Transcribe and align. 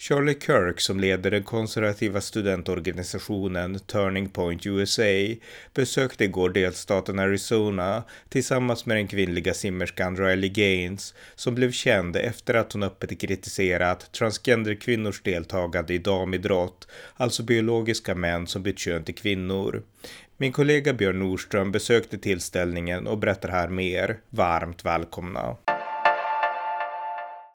Charlie 0.00 0.34
Kirk 0.34 0.80
som 0.80 1.00
leder 1.00 1.30
den 1.30 1.42
konservativa 1.42 2.20
studentorganisationen 2.20 3.78
Turning 3.78 4.28
Point 4.28 4.66
USA 4.66 5.36
besökte 5.74 6.24
igår 6.24 6.50
delstaten 6.50 7.18
Arizona 7.18 8.02
tillsammans 8.28 8.86
med 8.86 8.96
den 8.96 9.08
kvinnliga 9.08 9.54
simmerskan 9.54 10.16
Riley 10.16 10.48
Gaines 10.48 11.14
som 11.34 11.54
blev 11.54 11.72
känd 11.72 12.16
efter 12.16 12.54
att 12.54 12.72
hon 12.72 12.82
öppet 12.82 13.20
kritiserat 13.20 14.12
transgenderkvinnors 14.12 15.22
deltagande 15.22 15.94
i 15.94 15.98
damidrott, 15.98 16.88
alltså 17.16 17.42
biologiska 17.42 18.14
män 18.14 18.46
som 18.46 18.62
bytt 18.62 18.78
kön 18.78 19.04
till 19.04 19.14
kvinnor. 19.14 19.82
Min 20.36 20.52
kollega 20.52 20.92
Björn 20.92 21.18
Nordström 21.18 21.72
besökte 21.72 22.18
tillställningen 22.18 23.06
och 23.06 23.18
berättar 23.18 23.48
här 23.48 23.68
mer. 23.68 24.18
Varmt 24.30 24.84
välkomna! 24.84 25.56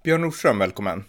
Björn 0.04 0.22
Nordström, 0.22 0.60
välkommen! 0.60 1.04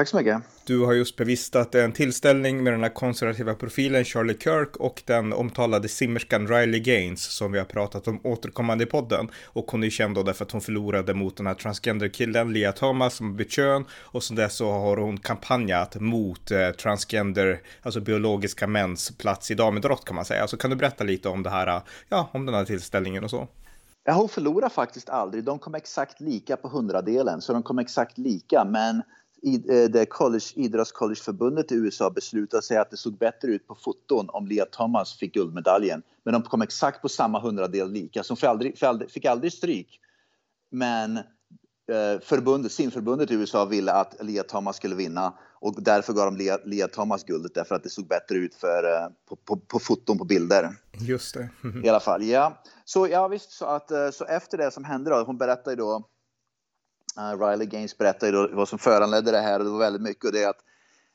Tack 0.00 0.08
så 0.08 0.16
mycket. 0.16 0.42
Du 0.64 0.84
har 0.84 0.92
just 0.92 1.16
bevistat 1.16 1.74
en 1.74 1.92
tillställning 1.92 2.62
med 2.62 2.72
den 2.72 2.82
här 2.82 2.94
konservativa 2.94 3.54
profilen 3.54 4.04
Charlie 4.04 4.36
Kirk 4.38 4.76
och 4.76 5.02
den 5.06 5.32
omtalade 5.32 5.88
simmerskan 5.88 6.48
Riley 6.48 6.80
Gaines 6.80 7.22
som 7.22 7.52
vi 7.52 7.58
har 7.58 7.64
pratat 7.64 8.08
om 8.08 8.20
återkommande 8.24 8.84
i 8.84 8.86
podden. 8.86 9.28
Och 9.44 9.70
hon 9.70 9.84
är 9.84 9.90
känd 9.90 10.14
då 10.14 10.22
därför 10.22 10.44
att 10.44 10.50
hon 10.50 10.60
förlorade 10.60 11.14
mot 11.14 11.36
den 11.36 11.46
här 11.46 11.54
transgender-killen 11.54 12.52
Lia 12.52 12.72
Thomas 12.72 13.14
som 13.14 13.36
bytt 13.36 13.50
kön 13.50 13.84
och 13.92 14.22
sen 14.22 14.36
dess 14.36 14.56
så 14.56 14.70
har 14.70 14.96
hon 14.96 15.18
kampanjat 15.18 16.00
mot 16.00 16.50
eh, 16.50 16.70
transgender, 16.70 17.60
alltså 17.82 18.00
biologiska 18.00 18.66
mäns 18.66 19.10
plats 19.18 19.50
i 19.50 19.54
damidrott 19.54 20.04
kan 20.04 20.16
man 20.16 20.24
säga. 20.24 20.46
Så 20.46 20.56
kan 20.56 20.70
du 20.70 20.76
berätta 20.76 21.04
lite 21.04 21.28
om 21.28 21.42
det 21.42 21.50
här, 21.50 21.82
ja, 22.08 22.30
om 22.32 22.46
den 22.46 22.54
här 22.54 22.64
tillställningen 22.64 23.24
och 23.24 23.30
så? 23.30 23.48
Ja, 24.04 24.12
hon 24.12 24.28
förlorar 24.28 24.68
faktiskt 24.68 25.08
aldrig. 25.08 25.44
De 25.44 25.58
kom 25.58 25.74
exakt 25.74 26.20
lika 26.20 26.56
på 26.56 26.68
hundradelen, 26.68 27.40
så 27.40 27.52
de 27.52 27.62
kom 27.62 27.78
exakt 27.78 28.18
lika. 28.18 28.64
Men 28.64 29.02
det 29.90 30.06
college, 30.06 30.44
idrottscollegeförbundet 30.54 31.72
i 31.72 31.74
USA 31.74 32.10
beslutade 32.10 32.62
sig 32.62 32.76
att 32.76 32.90
det 32.90 32.96
såg 32.96 33.18
bättre 33.18 33.48
ut 33.48 33.66
på 33.66 33.74
foton 33.74 34.28
om 34.28 34.46
Lia 34.46 34.64
Thomas 34.64 35.14
fick 35.14 35.34
guldmedaljen. 35.34 36.02
Men 36.24 36.32
de 36.32 36.42
kom 36.42 36.62
exakt 36.62 37.02
på 37.02 37.08
samma 37.08 37.40
hundradel 37.40 37.92
lika, 37.92 38.22
så 38.22 38.30
hon 38.30 38.36
fick 39.08 39.24
aldrig, 39.24 39.52
stryk. 39.52 40.00
Men 40.70 41.16
eh, 41.16 42.20
förbundet, 42.22 42.72
simförbundet 42.72 43.30
i 43.30 43.34
USA 43.34 43.64
ville 43.64 43.92
att 43.92 44.16
Lia 44.20 44.42
Thomas 44.42 44.76
skulle 44.76 44.94
vinna 44.94 45.34
och 45.60 45.82
därför 45.82 46.12
gav 46.12 46.24
de 46.24 46.36
Lia, 46.36 46.58
Lia 46.64 46.88
Thomas 46.88 47.24
guldet 47.24 47.54
därför 47.54 47.74
att 47.74 47.82
det 47.82 47.90
såg 47.90 48.06
bättre 48.06 48.36
ut 48.36 48.54
för, 48.54 48.84
eh, 48.84 49.08
på, 49.28 49.36
på, 49.36 49.56
på 49.56 49.78
foton 49.78 50.18
på 50.18 50.24
bilder. 50.24 50.70
Just 51.00 51.34
det. 51.34 51.48
I 51.84 51.88
alla 51.88 52.00
fall, 52.00 52.24
ja. 52.24 52.62
Så 52.84 53.08
ja 53.08 53.28
visst, 53.28 53.50
så, 53.50 53.64
att, 53.64 53.92
så 54.12 54.24
efter 54.24 54.58
det 54.58 54.70
som 54.70 54.84
hände 54.84 55.10
då, 55.10 55.22
hon 55.22 55.38
berättade 55.38 55.76
då 55.76 55.96
Uh, 55.96 56.19
Eh, 57.18 57.46
Riley 57.46 57.66
Gaines 57.66 57.98
berättade 57.98 58.32
då 58.32 58.48
vad 58.52 58.68
som 58.68 58.78
föranledde 58.78 59.30
det 59.30 59.40
här 59.40 59.58
och 59.58 59.64
det 59.64 59.70
var 59.70 59.78
väldigt 59.78 60.02
mycket 60.02 60.24
och 60.24 60.32
det 60.32 60.44
att, 60.44 60.60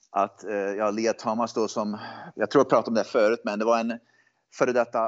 att 0.09 0.43
uh, 0.47 0.53
ja, 0.53 0.91
Lea 0.91 1.13
Thomas 1.13 1.53
då 1.53 1.67
som, 1.67 1.97
jag 2.35 2.51
tror 2.51 2.59
jag 2.59 2.69
pratade 2.69 2.88
om 2.88 2.93
det 2.93 3.03
förut, 3.03 3.41
men 3.43 3.59
det 3.59 3.65
var 3.65 3.79
en 3.79 3.99
före 4.57 4.73
detta 4.73 5.05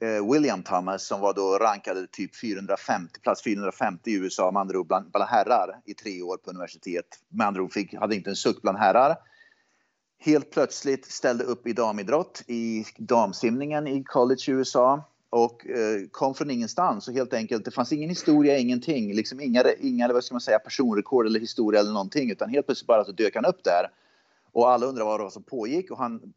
eh, 0.00 0.32
William 0.32 0.62
Thomas 0.62 1.06
som 1.06 1.20
var 1.20 1.34
då 1.34 1.58
rankade 1.58 2.06
typ 2.06 2.36
450, 2.36 3.20
plats 3.20 3.42
450 3.42 4.10
i 4.10 4.14
USA 4.14 4.50
med 4.50 4.60
andra 4.60 4.78
ord 4.78 4.86
bland, 4.86 5.10
bland 5.10 5.30
herrar 5.30 5.80
i 5.84 5.94
tre 5.94 6.22
år 6.22 6.36
på 6.36 6.50
universitet. 6.50 7.06
Med 7.28 7.46
andra 7.46 7.62
ord 7.62 7.72
fick, 7.72 7.94
hade 7.94 8.16
inte 8.16 8.30
en 8.30 8.36
suck 8.36 8.62
bland 8.62 8.78
herrar. 8.78 9.16
Helt 10.20 10.50
plötsligt 10.50 11.06
ställde 11.06 11.44
upp 11.44 11.66
i 11.66 11.72
damidrott 11.72 12.42
i 12.46 12.84
damsimningen 12.98 13.86
i 13.86 14.04
college 14.04 14.44
i 14.48 14.50
USA 14.50 15.04
och 15.30 15.66
eh, 15.66 16.00
kom 16.10 16.34
från 16.34 16.50
ingenstans 16.50 17.08
och 17.08 17.14
helt 17.14 17.34
enkelt, 17.34 17.64
det 17.64 17.70
fanns 17.70 17.92
ingen 17.92 18.08
historia, 18.08 18.58
ingenting, 18.58 19.14
liksom 19.14 19.40
inga, 19.40 19.64
inga 19.80 20.12
vad 20.12 20.24
ska 20.24 20.34
man 20.34 20.40
säga, 20.40 20.58
personrekord 20.58 21.26
eller 21.26 21.40
historia 21.40 21.80
eller 21.80 21.92
någonting 21.92 22.30
utan 22.30 22.50
helt 22.50 22.66
plötsligt 22.66 22.86
bara 22.86 23.04
så 23.04 23.12
dök 23.12 23.34
han 23.34 23.44
upp 23.44 23.64
där. 23.64 23.90
Och 24.52 24.70
alla 24.70 24.86
undrar 24.86 25.04
vad 25.04 25.20
det 25.20 25.24
var 25.24 25.30
som 25.30 25.42
pågick 25.42 25.90
och 25.90 25.98
han, 25.98 26.32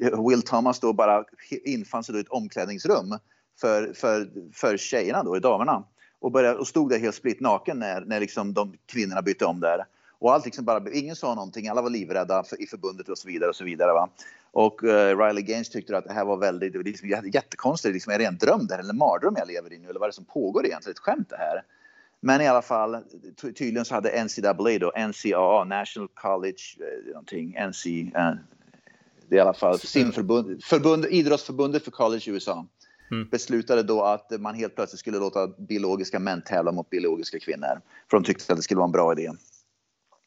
eh, 0.00 0.28
Will 0.28 0.42
Thomas 0.42 0.80
då 0.80 0.92
bara 0.92 1.24
infann 1.64 2.04
sig 2.04 2.12
då 2.12 2.18
i 2.18 2.22
ett 2.22 2.28
omklädningsrum 2.28 3.18
för, 3.60 3.92
för, 3.92 4.30
för 4.52 4.76
tjejerna 4.76 5.22
då, 5.22 5.38
damerna. 5.38 5.84
Och, 6.20 6.32
började, 6.32 6.58
och 6.58 6.68
stod 6.68 6.90
där 6.90 6.98
helt 6.98 7.14
splitt 7.14 7.40
naken 7.40 7.78
när, 7.78 8.00
när 8.00 8.20
liksom 8.20 8.54
de 8.54 8.74
kvinnorna 8.86 9.22
bytte 9.22 9.44
om 9.44 9.60
där. 9.60 9.84
Och 10.22 10.32
allt 10.32 10.44
liksom 10.44 10.64
bara, 10.64 10.90
ingen 10.92 11.16
sa 11.16 11.34
någonting, 11.34 11.68
alla 11.68 11.82
var 11.82 11.90
livrädda 11.90 12.44
för, 12.44 12.62
i 12.62 12.66
förbundet 12.66 13.08
och 13.08 13.18
så 13.18 13.28
vidare. 13.28 13.50
Och 13.50 13.56
så 13.56 13.64
vidare 13.64 13.92
va? 13.92 14.08
Och 14.50 14.82
uh, 14.84 15.18
Riley 15.18 15.42
Gaines 15.42 15.68
tyckte 15.68 15.96
att 15.96 16.04
det 16.04 16.12
här 16.12 16.24
var 16.24 16.36
väldigt, 16.36 16.72
det 16.72 16.82
liksom, 16.82 17.08
jättekonstigt, 17.08 17.94
liksom, 17.94 18.12
är 18.12 18.18
det 18.18 18.24
en 18.24 18.38
dröm 18.38 18.66
där 18.66 18.78
eller 18.78 18.90
en 18.90 18.96
mardröm 18.96 19.34
jag 19.38 19.48
lever 19.48 19.72
i 19.72 19.78
nu 19.78 19.88
eller 19.88 20.00
vad 20.00 20.06
är 20.06 20.10
det 20.10 20.14
som 20.14 20.24
pågår 20.24 20.66
egentligen, 20.66 20.92
ett 20.92 20.98
skämt 20.98 21.28
det 21.28 21.36
här? 21.36 21.62
Men 22.20 22.40
i 22.40 22.48
alla 22.48 22.62
fall, 22.62 22.96
tydligen 23.36 23.84
så 23.84 23.94
hade 23.94 24.24
NCAA 24.24 24.78
då, 24.78 24.92
NCAA, 24.96 25.64
National 25.64 26.08
College, 26.14 26.62
eh, 26.78 27.12
någonting, 27.12 27.56
NC, 27.68 28.12
eh, 28.14 28.32
det 29.28 29.34
är 29.34 29.38
i 29.38 29.40
alla 29.40 29.54
fall 29.54 29.78
simförbund, 29.78 30.64
förbund, 30.64 31.06
idrottsförbundet 31.10 31.84
för 31.84 31.90
college 31.90 32.22
i 32.26 32.30
USA. 32.30 32.66
Mm. 33.10 33.28
beslutade 33.28 33.82
då 33.82 34.02
att 34.02 34.40
man 34.40 34.54
helt 34.54 34.74
plötsligt 34.74 35.00
skulle 35.00 35.18
låta 35.18 35.46
biologiska 35.46 36.18
män 36.18 36.42
tävla 36.42 36.72
mot 36.72 36.90
biologiska 36.90 37.38
kvinnor. 37.38 37.80
För 38.10 38.16
de 38.16 38.24
tyckte 38.24 38.52
att 38.52 38.58
det 38.58 38.62
skulle 38.62 38.78
vara 38.78 38.86
en 38.86 38.92
bra 38.92 39.12
idé. 39.12 39.30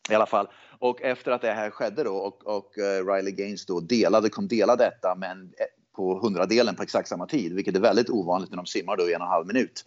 I 0.09 0.15
alla 0.15 0.25
fall. 0.25 0.47
Och 0.79 1.01
efter 1.01 1.31
att 1.31 1.41
det 1.41 1.51
här 1.51 1.69
skedde 1.69 2.03
då 2.03 2.15
och, 2.15 2.47
och 2.47 2.77
uh, 2.77 3.13
Riley 3.13 3.31
Gaines 3.31 3.65
då 3.65 3.79
delade, 3.79 4.29
kom 4.29 4.47
dela 4.47 4.75
detta 4.75 5.15
men 5.15 5.41
eh, 5.41 5.65
på 5.95 6.19
hundradelen 6.19 6.75
på 6.75 6.83
exakt 6.83 7.09
samma 7.09 7.27
tid, 7.27 7.53
vilket 7.53 7.75
är 7.75 7.79
väldigt 7.79 8.09
ovanligt 8.09 8.49
när 8.49 8.57
de 8.57 8.65
simmar 8.65 8.97
då 8.97 9.09
i 9.09 9.13
en 9.13 9.21
och 9.21 9.27
en 9.27 9.31
halv 9.31 9.47
minut. 9.47 9.85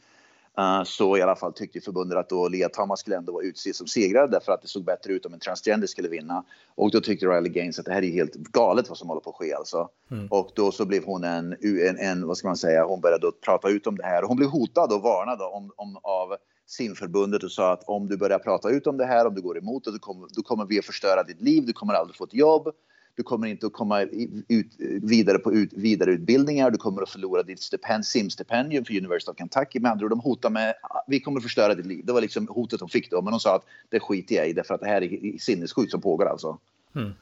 Uh, 0.58 0.84
så 0.84 1.16
i 1.16 1.22
alla 1.22 1.36
fall 1.36 1.52
tyckte 1.52 1.80
förbundet 1.80 2.18
att 2.18 2.28
då 2.28 2.48
Lea 2.48 2.68
Thomas 2.68 3.00
skulle 3.00 3.16
ändå 3.16 3.32
vara 3.32 3.44
utsedd 3.44 3.76
som 3.76 3.86
segrare 3.86 4.26
därför 4.26 4.52
att 4.52 4.62
det 4.62 4.68
såg 4.68 4.84
bättre 4.84 5.12
ut 5.12 5.26
om 5.26 5.34
en 5.34 5.40
transgender 5.40 5.86
skulle 5.86 6.08
vinna. 6.08 6.44
Och 6.74 6.90
då 6.90 7.00
tyckte 7.00 7.26
Riley 7.26 7.52
Gaines 7.52 7.78
att 7.78 7.84
det 7.84 7.92
här 7.92 8.04
är 8.04 8.10
helt 8.10 8.34
galet 8.34 8.88
vad 8.88 8.98
som 8.98 9.08
håller 9.08 9.20
på 9.20 9.30
att 9.30 9.36
ske 9.36 9.54
alltså. 9.54 9.88
Mm. 10.10 10.26
Och 10.30 10.50
då 10.54 10.72
så 10.72 10.84
blev 10.84 11.04
hon 11.04 11.24
en, 11.24 11.56
en, 11.62 11.98
en, 11.98 12.26
vad 12.26 12.36
ska 12.36 12.48
man 12.48 12.56
säga, 12.56 12.84
hon 12.84 13.00
började 13.00 13.26
då 13.26 13.32
prata 13.32 13.68
ut 13.68 13.86
om 13.86 13.96
det 13.96 14.04
här. 14.04 14.22
Hon 14.22 14.36
blev 14.36 14.48
hotad 14.48 14.92
och 14.92 15.02
varnad 15.02 15.42
om, 15.42 15.72
om, 15.76 15.98
av 16.02 16.36
simförbundet 16.70 17.42
och 17.42 17.52
sa 17.52 17.72
att 17.72 17.84
om 17.86 18.08
du 18.08 18.16
börjar 18.16 18.38
prata 18.38 18.70
ut 18.70 18.86
om 18.86 18.96
det 18.96 19.04
här, 19.04 19.26
om 19.26 19.34
du 19.34 19.40
går 19.40 19.58
emot 19.58 19.84
det, 19.84 19.90
då 19.90 19.98
kommer, 19.98 20.28
då 20.30 20.42
kommer 20.42 20.64
vi 20.64 20.78
att 20.78 20.84
förstöra 20.84 21.22
ditt 21.22 21.40
liv, 21.40 21.66
du 21.66 21.72
kommer 21.72 21.94
aldrig 21.94 22.16
få 22.16 22.24
ett 22.24 22.34
jobb, 22.34 22.68
du 23.14 23.22
kommer 23.22 23.46
inte 23.46 23.66
att 23.66 23.72
komma 23.72 24.02
ut, 24.02 24.72
vidare 25.02 25.38
på 25.38 25.52
ut, 25.52 25.72
vidareutbildningar, 25.72 26.70
du 26.70 26.78
kommer 26.78 27.02
att 27.02 27.10
förlora 27.10 27.42
ditt 27.42 27.60
stipend, 27.60 28.06
simstipendium 28.06 28.84
för 28.84 28.96
University 28.96 29.30
of 29.30 29.36
Kentucky. 29.36 29.80
Med 29.80 29.90
andra 29.90 30.04
ord, 30.04 30.10
de 30.10 30.20
hotar 30.20 30.50
med 30.50 30.74
vi 31.06 31.20
kommer 31.20 31.38
att 31.38 31.42
förstöra 31.42 31.74
ditt 31.74 31.86
liv. 31.86 32.04
Det 32.06 32.12
var 32.12 32.20
liksom 32.20 32.48
hotet 32.48 32.80
de 32.80 32.88
fick 32.88 33.10
då, 33.10 33.22
men 33.22 33.30
de 33.30 33.40
sa 33.40 33.56
att 33.56 33.64
det 33.88 34.00
skiter 34.00 34.34
jag 34.34 34.48
i 34.48 34.52
därför 34.52 34.74
att 34.74 34.80
det 34.80 34.86
här 34.86 35.02
är 35.02 35.38
sinnessjukt 35.38 35.90
som 35.90 36.00
pågår 36.00 36.26
alltså. 36.26 36.58
Mm. 36.94 37.12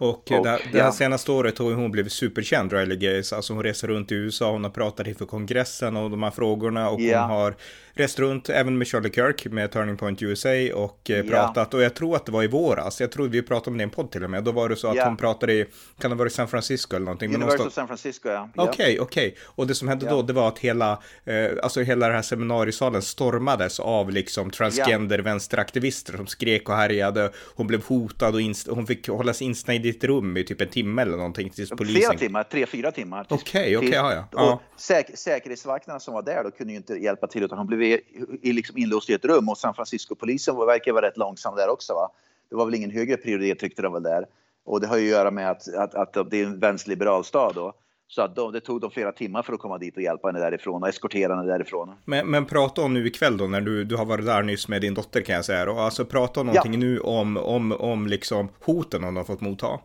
Och, 0.00 0.32
och 0.32 0.44
det, 0.44 0.58
det 0.72 0.78
här 0.78 0.86
ja. 0.86 0.92
senaste 0.92 1.32
året 1.32 1.58
har 1.58 1.74
hon 1.74 1.90
blivit 1.90 2.12
superkänd, 2.12 2.72
Riley 2.72 2.96
Gaze. 2.96 3.36
Alltså 3.36 3.52
hon 3.52 3.62
reser 3.62 3.88
runt 3.88 4.12
i 4.12 4.14
USA, 4.14 4.50
hon 4.50 4.64
har 4.64 4.70
pratat 4.70 5.06
inför 5.06 5.26
kongressen 5.26 5.96
och 5.96 6.10
de 6.10 6.22
här 6.22 6.30
frågorna 6.30 6.90
och 6.90 7.00
ja. 7.00 7.20
hon 7.20 7.30
har 7.30 7.54
rest 7.98 8.18
runt 8.18 8.48
även 8.48 8.78
med 8.78 8.86
Charlie 8.86 9.10
Kirk 9.10 9.46
med 9.46 9.72
Turning 9.72 9.96
Point 9.96 10.22
USA 10.22 10.48
och 10.74 11.10
eh, 11.10 11.26
pratat. 11.26 11.74
Och 11.74 11.82
jag 11.82 11.94
tror 11.94 12.16
att 12.16 12.26
det 12.26 12.32
var 12.32 12.42
i 12.42 12.46
våras, 12.46 13.00
jag 13.00 13.12
tror 13.12 13.28
vi 13.28 13.42
pratade 13.42 13.70
om 13.70 13.78
det 13.78 13.82
i 13.82 13.84
en 13.84 13.90
podd 13.90 14.10
till 14.10 14.24
och 14.24 14.30
med. 14.30 14.44
Då 14.44 14.52
var 14.52 14.68
det 14.68 14.76
så 14.76 14.88
att 14.88 14.96
ja. 14.96 15.04
hon 15.04 15.16
pratade 15.16 15.52
i, 15.52 15.66
kan 16.00 16.10
det 16.10 16.16
vara 16.16 16.28
i 16.28 16.30
San 16.30 16.48
Francisco 16.48 16.96
eller 16.96 17.04
någonting? 17.04 17.34
University 17.34 17.68
of 17.68 17.72
San 17.72 17.86
Francisco, 17.86 18.28
ja. 18.28 18.50
Okej, 18.56 18.72
okay, 18.72 18.98
okej. 18.98 19.28
Okay. 19.28 19.40
Och 19.44 19.66
det 19.66 19.74
som 19.74 19.88
hände 19.88 20.06
då, 20.06 20.22
det 20.22 20.32
var 20.32 20.48
att 20.48 20.58
hela, 20.58 21.02
eh, 21.24 21.50
alltså 21.62 21.80
hela 21.80 22.06
den 22.06 22.14
här 22.14 22.22
seminariesalen 22.22 23.02
stormades 23.02 23.80
av 23.80 24.10
liksom 24.10 24.50
transgender 24.50 25.18
vänsteraktivister 25.18 26.16
som 26.16 26.26
skrek 26.26 26.68
och 26.68 26.74
härjade. 26.74 27.32
Hon 27.54 27.66
blev 27.66 27.84
hotad 27.84 28.34
och 28.34 28.40
hon 28.74 28.86
fick 28.86 29.08
hållas 29.08 29.42
instängd 29.58 29.86
i 29.86 29.88
ett 29.88 30.04
rum 30.04 30.36
i 30.36 30.44
typ 30.44 30.60
en 30.60 30.68
timme 30.68 31.02
eller 31.02 31.16
någonting 31.16 31.50
tills 31.50 31.70
polisen... 31.70 32.02
Flera 32.02 32.18
timmar, 32.18 32.44
tre, 32.44 32.66
fyra 32.66 32.92
timmar. 32.92 33.26
Okej, 33.28 33.76
okej, 33.76 33.90
ja, 33.90 34.24
ja. 34.32 34.60
Säk 34.76 35.18
säkerhetsvakterna 35.18 36.00
som 36.00 36.14
var 36.14 36.22
där 36.22 36.44
då 36.44 36.50
kunde 36.50 36.72
ju 36.72 36.76
inte 36.76 36.94
hjälpa 36.94 37.26
till 37.26 37.42
utan 37.42 37.58
hon 37.58 37.66
blev 37.66 37.82
i, 37.82 38.52
liksom 38.52 38.78
inlåst 38.78 39.10
i 39.10 39.12
ett 39.12 39.24
rum 39.24 39.48
och 39.48 39.58
San 39.58 39.74
Francisco-polisen 39.74 40.56
verkar 40.56 40.92
vara 40.92 41.06
rätt 41.06 41.16
långsam 41.16 41.56
där 41.56 41.68
också. 41.68 41.94
Va? 41.94 42.10
Det 42.50 42.56
var 42.56 42.64
väl 42.64 42.74
ingen 42.74 42.90
högre 42.90 43.16
prioritet 43.16 43.58
tyckte 43.58 43.82
de 43.82 43.92
väl 43.92 44.02
där. 44.02 44.26
Och 44.64 44.80
det 44.80 44.86
har 44.86 44.96
ju 44.96 45.04
att 45.04 45.10
göra 45.10 45.30
med 45.30 45.50
att, 45.50 45.74
att, 45.74 45.94
att 46.16 46.30
det 46.30 46.40
är 46.40 46.46
en 46.46 46.60
vänsterliberal 46.60 47.24
stad 47.24 47.54
då. 47.54 47.72
Så 48.10 48.22
att 48.22 48.36
de, 48.36 48.52
det 48.52 48.60
tog 48.60 48.80
dem 48.80 48.90
flera 48.90 49.12
timmar 49.12 49.42
för 49.42 49.52
att 49.52 49.60
komma 49.60 49.78
dit 49.78 49.96
och 49.96 50.02
hjälpa 50.02 50.28
henne 50.28 50.38
därifrån 50.38 50.82
och 50.82 50.88
eskortera 50.88 51.36
henne 51.36 51.48
därifrån. 51.48 51.94
Men, 52.04 52.30
men 52.30 52.46
prata 52.46 52.82
om 52.82 52.94
nu 52.94 53.06
ikväll 53.06 53.36
då 53.36 53.46
när 53.46 53.60
du, 53.60 53.84
du 53.84 53.96
har 53.96 54.04
varit 54.04 54.26
där 54.26 54.42
nyss 54.42 54.68
med 54.68 54.80
din 54.80 54.94
dotter 54.94 55.20
kan 55.20 55.34
jag 55.34 55.44
säga. 55.44 55.70
Och 55.70 55.80
alltså 55.80 56.04
prata 56.04 56.40
om 56.40 56.46
någonting 56.46 56.72
ja. 56.72 56.78
nu 56.78 57.00
om, 57.00 57.36
om, 57.36 57.72
om 57.72 58.06
liksom 58.06 58.48
hoten 58.64 59.04
hon 59.04 59.16
har 59.16 59.24
fått 59.24 59.40
motta. 59.40 59.80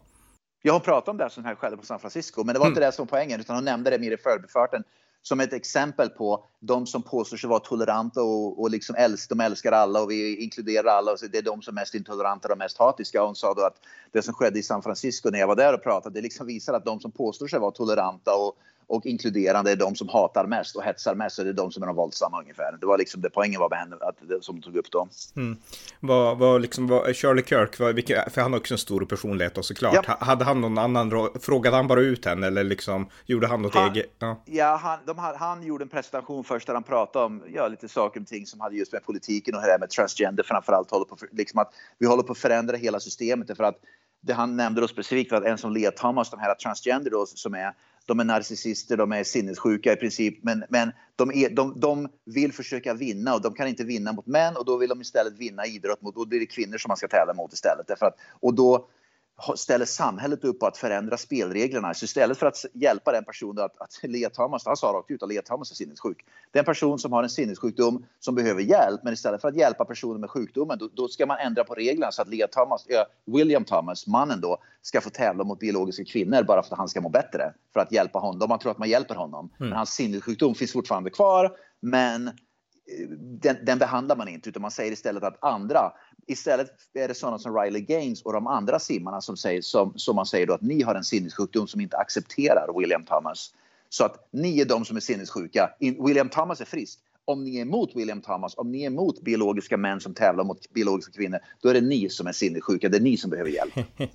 Jag 0.61 0.73
har 0.73 0.79
pratat 0.79 1.09
om 1.09 1.17
det 1.17 1.29
som 1.29 1.45
här 1.45 1.55
skedde 1.55 1.77
på 1.77 1.85
San 1.85 1.99
Francisco, 1.99 2.43
men 2.43 2.53
det 2.53 2.59
var 2.59 2.65
mm. 2.65 2.71
inte 2.71 2.85
det 2.85 2.91
som 2.91 3.05
var 3.05 3.17
poängen, 3.17 3.39
utan 3.39 3.55
hon 3.55 3.65
nämnde 3.65 3.89
det 3.89 3.99
mer 3.99 4.11
i 4.11 4.17
förbifarten 4.17 4.83
som 5.23 5.39
ett 5.39 5.53
exempel 5.53 6.09
på 6.09 6.45
de 6.59 6.87
som 6.87 7.03
påstår 7.03 7.37
sig 7.37 7.49
vara 7.49 7.59
toleranta 7.59 8.23
och, 8.23 8.61
och 8.61 8.69
liksom 8.69 8.95
älsk, 8.95 9.29
de 9.29 9.39
älskar 9.39 9.71
alla 9.71 10.01
och 10.01 10.11
vi 10.11 10.43
inkluderar 10.43 10.87
alla. 10.87 11.11
Och 11.11 11.19
så 11.19 11.27
det 11.27 11.37
är 11.37 11.41
de 11.41 11.61
som 11.61 11.77
är 11.77 11.81
mest 11.81 11.95
intoleranta 11.95 12.51
och 12.51 12.57
mest 12.57 12.77
hatiska. 12.77 13.23
Hon 13.23 13.35
sa 13.35 13.53
då 13.53 13.61
att 13.61 13.79
det 14.11 14.21
som 14.21 14.33
skedde 14.33 14.59
i 14.59 14.63
San 14.63 14.83
Francisco 14.83 15.29
när 15.29 15.39
jag 15.39 15.47
var 15.47 15.55
där 15.55 15.73
och 15.73 15.83
pratade, 15.83 16.15
det 16.15 16.21
liksom 16.21 16.47
visar 16.47 16.73
att 16.73 16.85
de 16.85 16.99
som 16.99 17.11
påstår 17.11 17.47
sig 17.47 17.59
vara 17.59 17.71
toleranta 17.71 18.35
och 18.35 18.57
och 18.87 19.05
inkluderande 19.05 19.71
är 19.71 19.75
de 19.75 19.95
som 19.95 20.09
hatar 20.09 20.45
mest 20.45 20.75
och 20.75 20.83
hetsar 20.83 21.15
mest. 21.15 21.39
Och 21.39 21.45
det 21.45 21.51
är 21.51 21.53
de 21.53 21.71
som 21.71 21.83
är 21.83 21.87
de 21.87 21.95
våldsamma 21.95 22.39
ungefär. 22.39 22.77
Det 22.79 22.85
var 22.85 22.97
liksom 22.97 23.21
det 23.21 23.29
poängen 23.29 23.59
var 23.59 23.69
med 23.69 23.79
henne, 23.79 23.95
att 24.01 24.43
som 24.43 24.61
tog 24.61 24.75
upp 24.75 24.91
då. 24.91 25.07
Mm. 25.35 25.57
Vad, 25.99 26.37
vad 26.37 26.61
liksom, 26.61 26.87
vad, 26.87 27.15
Charlie 27.15 27.43
Kirk, 27.43 27.79
vad, 27.79 27.95
vilka, 27.95 28.29
för 28.29 28.41
han 28.41 28.53
har 28.53 28.59
också 28.59 28.73
en 28.73 28.77
stor 28.77 29.05
personlighet 29.05 29.57
och 29.57 29.65
såklart. 29.65 30.05
Ja. 30.07 30.17
Hade 30.19 30.45
han 30.45 30.61
någon 30.61 30.77
annan, 30.77 31.29
frågade 31.41 31.75
han 31.75 31.87
bara 31.87 32.01
ut 32.01 32.25
henne 32.25 32.47
eller 32.47 32.63
liksom 32.63 33.09
gjorde 33.25 33.47
han 33.47 33.61
något 33.61 33.75
han, 33.75 33.91
eget? 33.91 34.15
Ja, 34.19 34.43
ja 34.45 34.75
han, 34.75 34.99
de, 35.05 35.17
han 35.17 35.63
gjorde 35.63 35.83
en 35.83 35.89
presentation 35.89 36.43
först 36.43 36.67
där 36.67 36.73
han 36.73 36.83
pratade 36.83 37.25
om 37.25 37.43
ja, 37.53 37.67
lite 37.67 37.87
saker 37.87 38.21
och 38.21 38.27
ting 38.27 38.45
som 38.45 38.59
hade 38.59 38.75
just 38.75 38.93
med 38.93 39.05
politiken 39.05 39.55
och 39.55 39.61
det 39.61 39.67
här 39.67 39.79
med 39.79 39.89
transgender 39.89 40.43
framförallt. 40.43 40.91
Håller 40.91 41.05
på, 41.05 41.17
liksom 41.31 41.59
att 41.59 41.73
vi 41.97 42.05
håller 42.05 42.23
på 42.23 42.31
att 42.31 42.37
förändra 42.37 42.77
hela 42.77 42.99
systemet 42.99 43.57
för 43.57 43.63
att 43.63 43.75
det 44.21 44.33
han 44.33 44.55
nämnde 44.55 44.81
då 44.81 44.87
specifikt 44.87 45.31
var 45.31 45.37
att 45.37 45.45
en 45.45 45.57
som 45.57 45.73
Lea 45.73 45.91
Thomas, 45.91 46.29
de 46.29 46.39
här 46.39 46.55
transgender 46.55 47.11
då, 47.11 47.25
som 47.25 47.53
är 47.53 47.73
de 48.05 48.19
är 48.19 48.23
narcissister, 48.23 48.97
de 48.97 49.11
är 49.11 49.23
sinnessjuka 49.23 49.93
i 49.93 49.95
princip. 49.95 50.43
Men, 50.43 50.63
men 50.69 50.91
de, 51.15 51.31
är, 51.31 51.49
de, 51.49 51.79
de 51.79 52.09
vill 52.25 52.53
försöka 52.53 52.93
vinna 52.93 53.33
och 53.33 53.41
de 53.41 53.53
kan 53.53 53.67
inte 53.67 53.83
vinna 53.83 54.13
mot 54.13 54.27
män 54.27 54.55
och 54.57 54.65
då 54.65 54.77
vill 54.77 54.89
de 54.89 55.01
istället 55.01 55.37
vinna 55.37 55.65
idrott 55.65 56.01
mot, 56.01 56.15
då 56.15 56.25
blir 56.25 56.39
det 56.39 56.45
kvinnor 56.45 56.77
som 56.77 56.89
man 56.89 56.97
ska 56.97 57.07
tävla 57.07 57.33
mot 57.33 57.53
istället. 57.53 57.87
Därför 57.87 58.05
att, 58.05 58.17
och 58.39 58.53
då 58.53 58.87
ställer 59.55 59.85
samhället 59.85 60.43
upp 60.43 60.59
på 60.59 60.67
att 60.67 60.77
förändra 60.77 61.17
spelreglerna. 61.17 61.93
Så 61.93 62.05
istället 62.05 62.37
för 62.37 62.45
att 62.45 62.65
hjälpa 62.73 63.11
den 63.11 63.23
personen 63.23 63.63
att, 63.63 63.81
att 63.81 64.33
Thomas, 64.33 64.65
han 64.65 64.77
sa 64.77 64.87
rakt 64.87 65.11
ut 65.11 65.23
att 65.23 65.29
Lea 65.29 65.41
Thomas 65.41 65.71
är 65.71 65.75
sinnessjuk. 65.75 66.25
Det 66.51 66.59
är 66.59 66.61
en 66.61 66.65
person 66.65 66.99
som 66.99 67.13
har 67.13 67.23
en 67.23 67.29
sinnessjukdom 67.29 68.05
som 68.19 68.35
behöver 68.35 68.61
hjälp, 68.61 69.01
men 69.03 69.13
istället 69.13 69.41
för 69.41 69.47
att 69.47 69.55
hjälpa 69.55 69.85
personen 69.85 70.21
med 70.21 70.29
sjukdomen, 70.29 70.77
då, 70.79 70.89
då 70.93 71.07
ska 71.07 71.25
man 71.25 71.37
ändra 71.37 71.63
på 71.63 71.73
reglerna 71.75 72.11
så 72.11 72.21
att 72.21 72.27
Lea 72.27 72.47
Thomas, 72.47 72.87
äh, 72.87 73.03
William 73.25 73.65
Thomas, 73.65 74.07
mannen 74.07 74.41
då, 74.41 74.57
ska 74.81 75.01
få 75.01 75.09
tävla 75.09 75.43
mot 75.43 75.59
biologiska 75.59 76.05
kvinnor 76.05 76.43
bara 76.43 76.63
för 76.63 76.73
att 76.73 76.77
han 76.77 76.87
ska 76.87 77.01
må 77.01 77.09
bättre. 77.09 77.53
För 77.73 77.79
att 77.79 77.91
hjälpa 77.91 78.19
honom. 78.19 78.49
Man 78.49 78.59
tror 78.59 78.71
att 78.71 78.77
man 78.77 78.89
hjälper 78.89 79.15
honom. 79.15 79.49
Mm. 79.59 79.69
Men 79.69 79.77
hans 79.77 79.89
sinnessjukdom 79.89 80.55
finns 80.55 80.73
fortfarande 80.73 81.09
kvar, 81.09 81.51
men 81.79 82.31
den, 83.19 83.65
den, 83.65 83.79
behandlar 83.79 84.15
man 84.15 84.27
inte, 84.27 84.49
utan 84.49 84.61
man 84.61 84.71
säger 84.71 84.91
istället 84.91 85.23
att 85.23 85.43
andra, 85.43 85.91
istället 86.27 86.71
är 86.93 87.07
det 87.07 87.13
sådana 87.13 87.39
som 87.39 87.57
Riley 87.57 87.81
Gaines 87.81 88.21
och 88.21 88.33
de 88.33 88.47
andra 88.47 88.79
simmarna 88.79 89.21
som, 89.21 89.37
säger, 89.37 89.61
som, 89.61 89.93
som 89.95 90.15
man 90.15 90.25
säger 90.25 90.47
då 90.47 90.53
att 90.53 90.61
ni 90.61 90.81
har 90.81 90.95
en 90.95 91.03
sinnessjukdom 91.03 91.67
som 91.67 91.81
inte 91.81 91.97
accepterar 91.97 92.79
William 92.79 93.05
Thomas. 93.05 93.53
Så 93.89 94.05
att 94.05 94.27
ni 94.31 94.61
är 94.61 94.65
de 94.65 94.85
som 94.85 94.97
är 94.97 95.01
sinnessjuka. 95.01 95.69
William 95.79 96.29
Thomas 96.29 96.61
är 96.61 96.65
frisk 96.65 96.99
om 97.25 97.43
ni 97.43 97.57
är 97.57 97.61
emot 97.61 97.91
William 97.95 98.21
Thomas, 98.21 98.53
om 98.57 98.71
ni 98.71 98.83
är 98.83 98.87
emot 98.87 99.21
biologiska 99.21 99.77
män 99.77 99.99
som 99.99 100.13
tävlar 100.13 100.43
mot 100.43 100.73
biologiska 100.73 101.13
kvinnor, 101.13 101.39
då 101.61 101.69
är 101.69 101.73
det 101.73 101.81
ni 101.81 102.09
som 102.09 102.27
är 102.27 102.31
sinnessjuka. 102.31 102.89
Det 102.89 102.97
är 102.97 103.01
ni 103.01 103.17
som 103.17 103.29
behöver 103.29 103.49
hjälp. 103.49 103.73